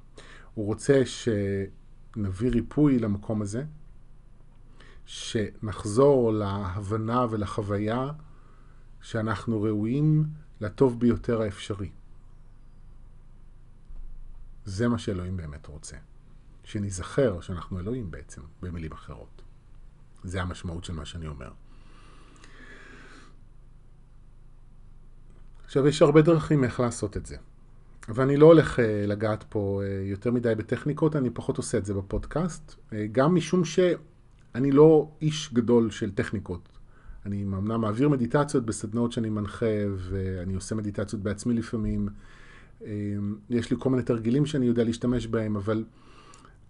הוא 0.54 0.66
רוצה 0.66 1.02
שנביא 1.06 2.50
ריפוי 2.50 3.00
למקום 3.00 3.42
הזה, 3.42 3.64
שנחזור 5.06 6.34
להבנה 6.34 7.26
ולחוויה 7.30 8.12
שאנחנו 9.02 9.62
ראויים 9.62 10.26
לטוב 10.62 11.00
ביותר 11.00 11.42
האפשרי. 11.42 11.90
זה 14.66 14.88
מה 14.88 14.98
שאלוהים 14.98 15.38
באמת 15.38 15.66
רוצה. 15.66 15.98
שניזכר 16.64 17.42
שאנחנו 17.42 17.80
אלוהים 17.80 18.12
בעצם, 18.12 18.42
במילים 18.62 18.92
אחרות. 18.92 19.42
זה 20.24 20.42
המשמעות 20.42 20.84
של 20.84 20.94
מה 20.94 21.06
שאני 21.06 21.28
אומר. 21.28 21.52
עכשיו, 25.70 25.88
יש 25.88 26.02
הרבה 26.02 26.22
דרכים 26.22 26.64
איך 26.64 26.80
לעשות 26.80 27.18
את 27.18 27.26
זה. 27.26 27.36
ואני 28.10 28.38
לא 28.38 28.46
הולך 28.46 28.80
uh, 28.80 28.82
לגעת 29.08 29.44
פה 29.50 29.82
uh, 29.84 30.10
יותר 30.10 30.32
מדי 30.32 30.56
בטכניקות, 30.56 31.16
אני 31.16 31.30
פחות 31.30 31.58
עושה 31.58 31.78
את 31.78 31.86
זה 31.86 31.94
בפודקאסט, 31.94 32.72
uh, 32.72 32.94
גם 33.12 33.36
משום 33.36 33.66
ש... 33.66 33.80
אני 34.56 34.72
לא 34.72 35.12
איש 35.22 35.54
גדול 35.54 35.92
של 35.92 36.12
טכניקות. 36.12 36.70
אני 37.26 37.44
אמנם 37.44 37.82
מעביר 37.82 38.10
מדיטציות 38.10 38.66
בסדנאות 38.66 39.12
שאני 39.12 39.30
מנחה, 39.30 39.66
ואני 39.96 40.54
עושה 40.54 40.76
מדיטציות 40.76 41.22
בעצמי 41.22 41.54
לפעמים. 41.54 42.10
יש 43.50 43.72
לי 43.72 43.78
כל 43.80 43.90
מיני 43.90 44.04
תרגילים 44.04 44.46
שאני 44.46 44.66
יודע 44.66 44.84
להשתמש 44.84 45.28
בהם, 45.28 45.56
אבל 45.56 45.84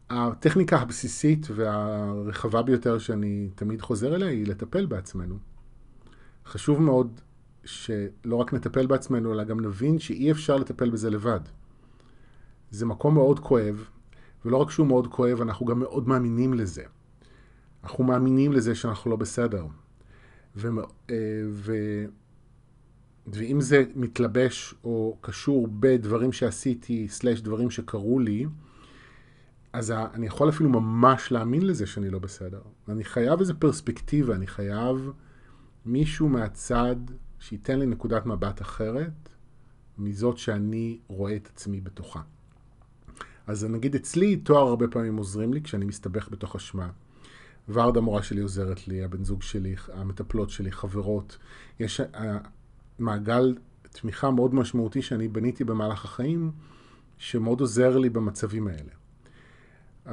הטכניקה 0.09 0.77
הבסיסית 0.77 1.47
והרחבה 1.55 2.61
ביותר 2.61 2.97
שאני 2.97 3.49
תמיד 3.55 3.81
חוזר 3.81 4.15
אליה 4.15 4.29
היא 4.29 4.47
לטפל 4.47 4.85
בעצמנו. 4.85 5.37
חשוב 6.45 6.81
מאוד 6.81 7.19
שלא 7.65 8.35
רק 8.35 8.53
נטפל 8.53 8.87
בעצמנו, 8.87 9.33
אלא 9.33 9.43
גם 9.43 9.59
נבין 9.59 9.99
שאי 9.99 10.31
אפשר 10.31 10.57
לטפל 10.57 10.89
בזה 10.89 11.09
לבד. 11.09 11.39
זה 12.71 12.85
מקום 12.85 13.13
מאוד 13.13 13.39
כואב, 13.39 13.89
ולא 14.45 14.57
רק 14.57 14.71
שהוא 14.71 14.87
מאוד 14.87 15.07
כואב, 15.07 15.41
אנחנו 15.41 15.65
גם 15.65 15.79
מאוד 15.79 16.07
מאמינים 16.07 16.53
לזה. 16.53 16.83
אנחנו 17.83 18.03
מאמינים 18.03 18.53
לזה 18.53 18.75
שאנחנו 18.75 19.11
לא 19.11 19.17
בסדר. 19.17 19.65
ו, 20.55 20.67
אה, 21.09 21.15
ו, 21.49 21.73
ואם 23.27 23.61
זה 23.61 23.83
מתלבש 23.95 24.75
או 24.83 25.17
קשור 25.21 25.67
בדברים 25.79 26.31
שעשיתי, 26.31 27.07
סלש 27.07 27.41
דברים 27.41 27.69
שקרו 27.69 28.19
לי, 28.19 28.45
אז 29.73 29.91
אני 29.91 30.27
יכול 30.27 30.49
אפילו 30.49 30.69
ממש 30.69 31.31
להאמין 31.31 31.67
לזה 31.67 31.85
שאני 31.85 32.09
לא 32.09 32.19
בסדר. 32.19 32.61
אני 32.89 33.03
חייב 33.03 33.39
איזו 33.39 33.53
פרספקטיבה, 33.59 34.35
אני 34.35 34.47
חייב 34.47 35.11
מישהו 35.85 36.29
מהצד 36.29 36.95
שייתן 37.39 37.79
לי 37.79 37.85
נקודת 37.85 38.25
מבט 38.25 38.61
אחרת 38.61 39.29
מזאת 39.97 40.37
שאני 40.37 40.99
רואה 41.07 41.35
את 41.35 41.47
עצמי 41.53 41.81
בתוכה. 41.81 42.21
אז 43.47 43.65
נגיד 43.65 43.95
אצלי, 43.95 44.37
תואר 44.37 44.67
הרבה 44.67 44.87
פעמים 44.87 45.17
עוזרים 45.17 45.53
לי 45.53 45.61
כשאני 45.61 45.85
מסתבך 45.85 46.29
בתוך 46.31 46.55
אשמה. 46.55 46.89
ורדה 47.69 47.99
המורה 47.99 48.23
שלי 48.23 48.41
עוזרת 48.41 48.87
לי, 48.87 49.03
הבן 49.03 49.23
זוג 49.23 49.41
שלי, 49.41 49.75
המטפלות 49.93 50.49
שלי, 50.49 50.71
חברות. 50.71 51.37
יש 51.79 52.01
אה, 52.01 52.37
מעגל 52.99 53.55
תמיכה 53.81 54.31
מאוד 54.31 54.55
משמעותי 54.55 55.01
שאני 55.01 55.27
בניתי 55.27 55.63
במהלך 55.63 56.05
החיים, 56.05 56.51
שמאוד 57.17 57.61
עוזר 57.61 57.97
לי 57.97 58.09
במצבים 58.09 58.67
האלה. 58.67 58.91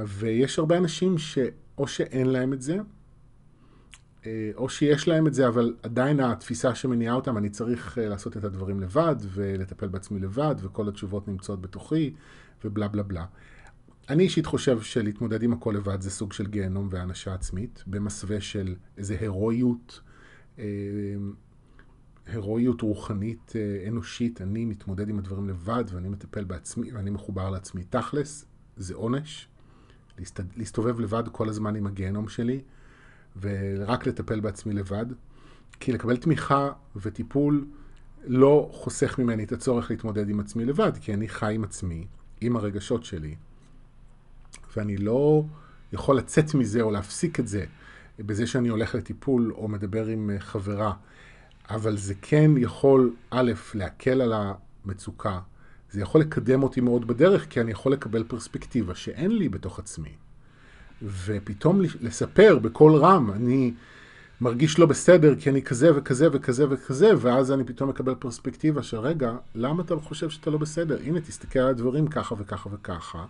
ויש 0.07 0.59
הרבה 0.59 0.79
אנשים 0.79 1.19
שאו 1.19 1.87
שאין 1.87 2.27
להם 2.27 2.53
את 2.53 2.63
זה, 2.63 2.77
או 4.57 4.69
שיש 4.69 5.09
להם 5.09 5.27
את 5.27 5.35
זה, 5.35 5.49
אבל 5.49 5.75
עדיין 5.83 6.21
התפיסה 6.21 6.75
שמניעה 6.75 7.15
אותם, 7.15 7.39
אני 7.39 7.51
צריך 7.51 7.99
אה, 7.99 8.09
לעשות 8.09 8.37
את 8.37 8.45
הדברים 8.45 8.81
לבד, 8.81 9.17
ולטפל 9.21 9.89
בעצמי 9.89 10.21
לבד, 10.21 10.55
וכל 10.63 10.89
התשובות 10.89 11.29
נמצאות 11.29 11.61
בתוכי, 11.61 12.15
ובלה 12.65 12.89
בלה 12.89 13.03
בלה. 13.03 13.25
אני 14.09 14.23
אישית 14.23 14.47
חושב 14.47 14.81
שלהתמודד 14.81 15.43
עם 15.43 15.53
הכל 15.53 15.75
לבד 15.77 16.01
זה 16.01 16.11
סוג 16.11 16.33
של 16.33 16.47
גיהנום 16.47 16.89
והענשה 16.91 17.35
עצמית, 17.35 17.85
במסווה 17.87 18.41
של 18.41 18.75
איזה 18.99 19.17
הירואיות, 19.21 20.01
אה, 20.59 20.65
הירואיות 22.27 22.81
רוחנית 22.81 23.53
אנושית, 23.89 24.43
אני 24.43 24.65
מתמודד 24.65 25.09
עם 25.09 25.19
הדברים 25.19 25.49
לבד 25.49 25.85
ואני 25.93 26.09
מטפל 26.09 26.45
בעצמי 26.45 26.93
ואני 26.93 27.11
מחובר 27.11 27.51
לעצמי. 27.51 27.85
תכלס, 27.85 28.47
זה 28.77 28.95
עונש. 28.95 29.49
להסתובב 30.57 31.01
לבד 31.01 31.29
כל 31.33 31.49
הזמן 31.49 31.77
עם 31.77 31.87
הגיהנום 31.87 32.29
שלי, 32.29 32.61
ורק 33.41 34.07
לטפל 34.07 34.41
בעצמי 34.41 34.75
לבד. 34.75 35.07
כי 35.81 35.93
לקבל 35.93 36.17
תמיכה 36.17 36.71
וטיפול 36.97 37.67
לא 38.27 38.69
חוסך 38.73 39.19
ממני 39.19 39.45
את 39.45 39.53
הצורך 39.53 39.91
להתמודד 39.91 40.29
עם 40.29 40.41
עצמי 40.41 40.65
לבד, 40.65 40.93
כי 41.01 41.15
אני 41.15 41.29
חי 41.29 41.55
עם 41.55 41.65
עצמי, 41.65 42.07
עם 42.41 42.57
הרגשות 42.57 43.05
שלי, 43.05 43.35
ואני 44.77 44.97
לא 44.97 45.45
יכול 45.93 46.17
לצאת 46.17 46.55
מזה 46.55 46.81
או 46.81 46.91
להפסיק 46.91 47.41
את 47.41 47.49
זה 47.49 47.65
בזה 48.19 48.47
שאני 48.47 48.69
הולך 48.69 48.95
לטיפול 48.95 49.53
או 49.57 49.69
מדבר 49.69 50.07
עם 50.07 50.31
חברה, 50.39 50.93
אבל 51.71 51.97
זה 51.97 52.15
כן 52.23 52.51
יכול, 52.57 53.15
א', 53.31 53.53
להקל 53.75 54.21
על 54.21 54.33
המצוקה, 54.85 55.41
זה 55.91 56.01
יכול 56.01 56.21
לקדם 56.21 56.63
אותי 56.63 56.81
מאוד 56.81 57.07
בדרך, 57.07 57.47
כי 57.51 57.61
אני 57.61 57.71
יכול 57.71 57.93
לקבל 57.93 58.25
פרספקטיבה 58.25 58.95
שאין 58.95 59.39
לי 59.39 59.49
בתוך 59.49 59.79
עצמי. 59.79 60.17
ופתאום 61.03 61.81
לספר 62.01 62.59
בקול 62.59 62.97
רם, 62.97 63.31
אני 63.31 63.73
מרגיש 64.41 64.79
לא 64.79 64.87
בסדר 64.87 65.35
כי 65.41 65.51
אני 65.51 65.63
כזה 65.63 65.91
וכזה 65.97 66.29
וכזה 66.33 66.65
וכזה, 66.71 67.11
ואז 67.19 67.53
אני 67.53 67.65
פתאום 67.65 67.89
מקבל 67.89 68.15
פרספקטיבה 68.15 68.83
של 68.83 68.99
רגע, 68.99 69.37
למה 69.55 69.83
אתה 69.83 69.97
חושב 69.97 70.31
שאתה 70.31 70.51
לא 70.51 70.59
בסדר? 70.59 70.99
הנה, 71.05 71.21
תסתכל 71.21 71.59
על 71.59 71.69
הדברים 71.69 72.07
ככה 72.07 72.35
וככה 72.39 72.69
וככה, 72.73 73.25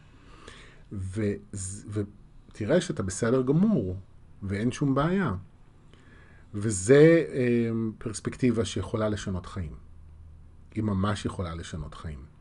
ותראה 2.53 2.81
שאתה 2.81 3.03
בסדר 3.03 3.43
גמור, 3.43 3.97
ואין 4.43 4.73
שום 4.73 4.95
בעיה. 4.95 5.35
וזה 6.55 7.25
אה, 7.33 7.71
פרספקטיבה 7.99 8.65
שיכולה 8.65 9.09
לשנות 9.09 9.47
חיים. 9.47 9.73
היא 10.75 10.83
ממש 10.83 11.25
יכולה 11.25 11.55
לשנות 11.55 11.95
חיים. 11.95 12.36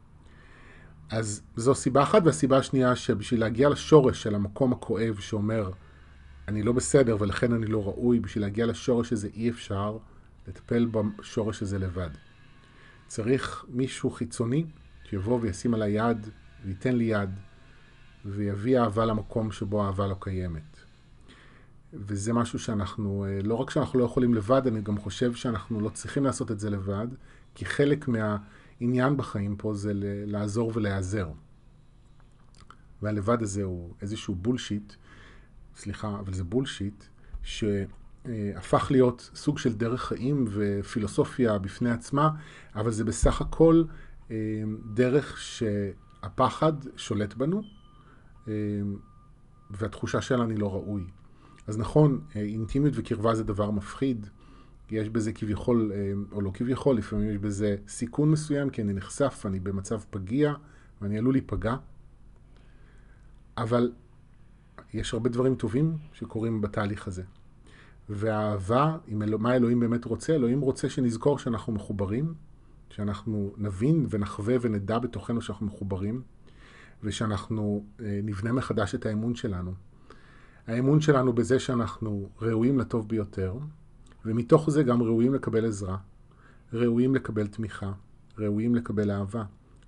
אז 1.10 1.42
זו 1.56 1.76
סיבה 1.76 2.04
אחת, 2.04 2.22
והסיבה 2.26 2.58
השנייה 2.58 2.96
שבשביל 2.96 3.40
להגיע 3.40 3.70
לשורש 3.70 4.24
של 4.24 4.36
המקום 4.36 4.74
הכואב 4.74 5.18
שאומר, 5.20 5.72
אני 6.48 6.64
לא 6.64 6.72
בסדר 6.72 7.18
ולכן 7.20 7.54
אני 7.54 7.66
לא 7.66 7.84
ראוי, 7.84 8.20
בשביל 8.20 8.44
להגיע 8.44 8.66
לשורש 8.66 9.14
הזה 9.14 9.30
אי 9.34 9.50
אפשר 9.50 9.98
לטפל 10.48 10.86
בשורש 10.86 11.62
הזה 11.62 11.80
לבד. 11.80 12.10
צריך 13.08 13.66
מישהו 13.70 14.10
חיצוני 14.10 14.66
שיבוא 15.10 15.40
וישים 15.42 15.74
על 15.74 15.82
היד 15.82 16.28
וייתן 16.66 16.96
לי 16.96 17.04
יד 17.04 17.30
ויביא 18.26 18.80
אהבה 18.80 19.06
למקום 19.06 19.52
שבו 19.52 19.84
האהבה 19.84 20.08
לא 20.08 20.16
קיימת. 20.20 20.78
וזה 21.94 22.34
משהו 22.34 22.60
שאנחנו, 22.60 23.26
לא 23.44 23.56
רק 23.56 23.70
שאנחנו 23.70 24.00
לא 24.00 24.06
יכולים 24.06 24.34
לבד, 24.34 24.68
אני 24.68 24.82
גם 24.82 24.98
חושב 24.98 25.34
שאנחנו 25.34 25.82
לא 25.82 25.90
צריכים 25.90 26.24
לעשות 26.24 26.52
את 26.52 26.60
זה 26.60 26.70
לבד, 26.70 27.08
כי 27.56 27.66
חלק 27.66 28.08
מה... 28.08 28.38
העניין 28.82 29.18
בחיים 29.18 29.56
פה 29.56 29.74
זה 29.74 29.92
לעזור 30.26 30.72
ולהיעזר. 30.76 31.30
והלבד 33.02 33.42
הזה 33.42 33.64
הוא 33.64 33.94
איזשהו 34.02 34.36
בולשיט, 34.36 34.94
סליחה, 35.76 36.20
אבל 36.20 36.34
זה 36.34 36.44
בולשיט, 36.44 37.04
שהפך 37.44 38.88
להיות 38.92 39.30
סוג 39.36 39.58
של 39.58 39.74
דרך 39.74 40.02
חיים 40.04 40.46
ופילוסופיה 40.52 41.58
בפני 41.58 41.92
עצמה, 41.92 42.30
אבל 42.76 42.92
זה 42.92 43.04
בסך 43.04 43.42
הכל 43.42 43.84
אה, 44.32 44.36
דרך 44.94 45.38
שהפחד 45.38 46.74
שולט 46.98 47.34
בנו, 47.34 47.62
אה, 48.48 48.54
והתחושה 49.72 50.22
של 50.22 50.42
אני 50.42 50.56
לא 50.56 50.74
ראוי. 50.74 51.04
אז 51.68 51.78
נכון, 51.78 52.22
אה, 52.36 52.42
אינטימיות 52.42 52.94
וקרבה 52.98 53.36
זה 53.36 53.44
דבר 53.44 53.72
מפחיד, 53.72 54.28
יש 54.92 55.10
בזה 55.10 55.34
כביכול, 55.34 55.92
אה, 55.96 56.14
או 56.32 56.42
לא 56.42 56.52
כביכול, 56.54 56.98
לפעמים 56.98 57.30
יש 57.30 57.38
בזה 57.38 57.76
סיכון 57.88 58.32
מסוים, 58.32 58.70
כי 58.70 58.82
אני 58.82 58.94
נחשף, 58.94 59.44
אני 59.46 59.60
במצב 59.60 60.00
פגיע, 60.10 60.54
ואני 61.02 61.18
עלול 61.18 61.34
להיפגע. 61.34 61.76
אבל 63.58 63.92
יש 64.94 65.14
הרבה 65.14 65.30
דברים 65.30 65.56
טובים 65.56 65.98
שקורים 66.14 66.62
בתהליך 66.62 67.08
הזה. 67.08 67.24
והאהבה, 68.10 68.98
מה 69.40 69.56
אלוהים 69.56 69.80
באמת 69.80 70.06
רוצה? 70.06 70.36
אלוהים 70.36 70.62
רוצה 70.62 70.90
שנזכור 70.90 71.40
שאנחנו 71.40 71.74
מחוברים, 71.74 72.34
שאנחנו 72.90 73.54
נבין 73.58 74.06
ונחווה 74.10 74.56
ונדע 74.62 75.00
בתוכנו 75.00 75.42
שאנחנו 75.42 75.66
מחוברים, 75.66 76.22
ושאנחנו 77.04 77.86
אה, 78.00 78.20
נבנה 78.24 78.52
מחדש 78.52 78.96
את 78.96 79.06
האמון 79.06 79.36
שלנו. 79.36 79.74
האמון 80.68 81.02
שלנו 81.02 81.34
בזה 81.34 81.60
שאנחנו 81.60 82.30
ראויים 82.42 82.80
לטוב 82.80 83.10
ביותר, 83.10 83.58
ומתוך 84.26 84.70
זה 84.70 84.84
גם 84.84 85.04
ראויים 85.04 85.34
לקבל 85.34 85.66
עזרה, 85.66 85.98
ראויים 86.74 87.16
לקבל 87.16 87.48
תמיכה, 87.48 87.92
ראויים 88.38 88.76
לקבל 88.76 89.12
אהבה 89.12 89.44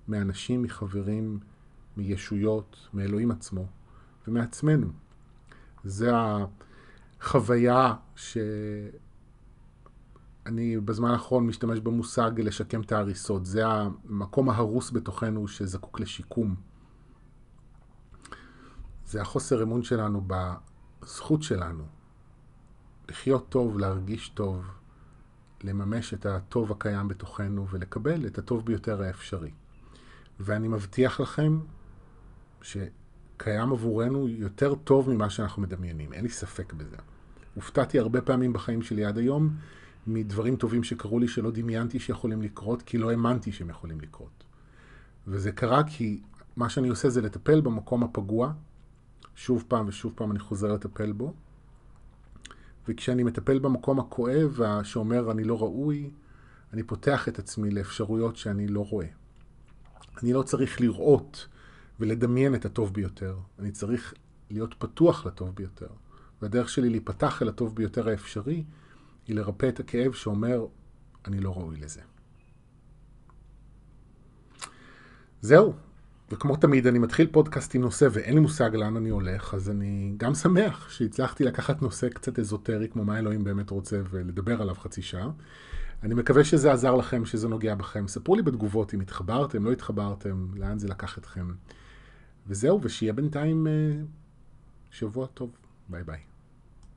מאנשים, 0.08 0.62
מחברים, 0.62 1.38
מישויות, 1.96 2.88
מאלוהים 2.94 3.30
עצמו 3.30 3.66
ומעצמנו. 4.28 4.86
זה 5.84 6.10
החוויה 7.20 7.94
שאני 8.16 9.00
בזמן 10.84 11.10
האחרון 11.10 11.46
משתמש 11.46 11.80
במושג 11.80 12.30
לשקם 12.36 12.80
את 12.80 12.92
ההריסות. 12.92 13.46
זה 13.46 13.66
המקום 13.66 14.50
ההרוס 14.50 14.90
בתוכנו 14.90 15.48
שזקוק 15.48 16.00
לשיקום. 16.00 16.54
זה 19.06 19.22
החוסר 19.22 19.62
אמון 19.62 19.82
שלנו 19.82 20.24
בזכות 20.26 21.42
שלנו 21.42 21.97
לחיות 23.08 23.48
טוב, 23.48 23.78
להרגיש 23.78 24.28
טוב, 24.28 24.64
לממש 25.64 26.14
את 26.14 26.26
הטוב 26.26 26.72
הקיים 26.72 27.08
בתוכנו 27.08 27.68
ולקבל 27.68 28.26
את 28.26 28.38
הטוב 28.38 28.66
ביותר 28.66 29.02
האפשרי. 29.02 29.50
ואני 30.40 30.68
מבטיח 30.68 31.20
לכם 31.20 31.60
שקיים 32.62 33.72
עבורנו 33.72 34.28
יותר 34.28 34.74
טוב 34.74 35.10
ממה 35.10 35.30
שאנחנו 35.30 35.62
מדמיינים, 35.62 36.12
אין 36.12 36.22
לי 36.22 36.30
ספק 36.30 36.72
בזה. 36.72 36.96
הופתעתי 37.54 37.98
הרבה 37.98 38.20
פעמים 38.20 38.52
בחיים 38.52 38.82
שלי 38.82 39.04
עד 39.04 39.18
היום 39.18 39.56
מדברים 40.06 40.56
טובים 40.56 40.84
שקרו 40.84 41.18
לי 41.18 41.28
שלא 41.28 41.50
דמיינתי 41.50 41.98
שיכולים 41.98 42.42
לקרות, 42.42 42.82
כי 42.82 42.98
לא 42.98 43.10
האמנתי 43.10 43.52
שהם 43.52 43.70
יכולים 43.70 44.00
לקרות. 44.00 44.44
וזה 45.26 45.52
קרה 45.52 45.84
כי 45.84 46.20
מה 46.56 46.68
שאני 46.68 46.88
עושה 46.88 47.10
זה 47.10 47.22
לטפל 47.22 47.60
במקום 47.60 48.02
הפגוע, 48.02 48.52
שוב 49.34 49.64
פעם 49.68 49.88
ושוב 49.88 50.12
פעם 50.16 50.30
אני 50.30 50.38
חוזר 50.38 50.72
לטפל 50.72 51.12
בו, 51.12 51.34
וכשאני 52.88 53.22
מטפל 53.22 53.58
במקום 53.58 54.00
הכואב 54.00 54.60
שאומר 54.82 55.30
אני 55.30 55.44
לא 55.44 55.58
ראוי, 55.58 56.10
אני 56.72 56.82
פותח 56.82 57.28
את 57.28 57.38
עצמי 57.38 57.70
לאפשרויות 57.70 58.36
שאני 58.36 58.68
לא 58.68 58.80
רואה. 58.80 59.06
אני 60.22 60.32
לא 60.32 60.42
צריך 60.42 60.80
לראות 60.80 61.46
ולדמיין 62.00 62.54
את 62.54 62.64
הטוב 62.64 62.94
ביותר, 62.94 63.38
אני 63.58 63.70
צריך 63.70 64.14
להיות 64.50 64.74
פתוח 64.78 65.26
לטוב 65.26 65.54
ביותר. 65.54 65.88
והדרך 66.42 66.68
שלי 66.68 66.90
להיפתח 66.90 67.42
אל 67.42 67.48
הטוב 67.48 67.74
ביותר 67.74 68.08
האפשרי 68.08 68.64
היא 69.26 69.36
לרפא 69.36 69.68
את 69.68 69.80
הכאב 69.80 70.12
שאומר 70.12 70.66
אני 71.26 71.40
לא 71.40 71.50
ראוי 71.56 71.76
לזה. 71.76 72.00
זהו, 75.40 75.74
וכמו 76.32 76.56
תמיד, 76.56 76.86
אני 76.86 76.98
מתחיל 76.98 77.26
פודקאסט 77.32 77.74
עם 77.74 77.80
נושא 77.80 78.08
ואין 78.10 78.34
לי 78.34 78.40
מושג 78.40 78.74
לאן 78.74 78.96
אני 78.96 79.08
הולך, 79.08 79.54
אז 79.54 79.70
אני 79.70 80.14
גם 80.16 80.34
שמח 80.34 80.90
שהצלחתי 80.90 81.44
לקחת 81.44 81.82
נושא 81.82 82.08
קצת 82.08 82.38
אזוטרי, 82.38 82.88
כמו 82.88 83.04
מה 83.04 83.18
אלוהים 83.18 83.44
באמת 83.44 83.70
רוצה, 83.70 84.00
ולדבר 84.10 84.62
עליו 84.62 84.74
חצי 84.74 85.02
שעה. 85.02 85.30
אני 86.02 86.14
מקווה 86.14 86.44
שזה 86.44 86.72
עזר 86.72 86.94
לכם, 86.94 87.24
שזה 87.24 87.48
נוגע 87.48 87.74
בכם. 87.74 88.08
ספרו 88.08 88.34
לי 88.34 88.42
בתגובות 88.42 88.94
אם 88.94 89.00
התחברתם, 89.00 89.64
לא 89.64 89.72
התחברתם, 89.72 90.46
לאן 90.54 90.78
זה 90.78 90.88
לקח 90.88 91.18
אתכם. 91.18 91.52
וזהו, 92.46 92.80
ושיהיה 92.82 93.12
בינתיים 93.12 93.66
שבוע 94.90 95.26
טוב. 95.26 95.50
ביי 95.88 96.04
ביי. 96.04 96.18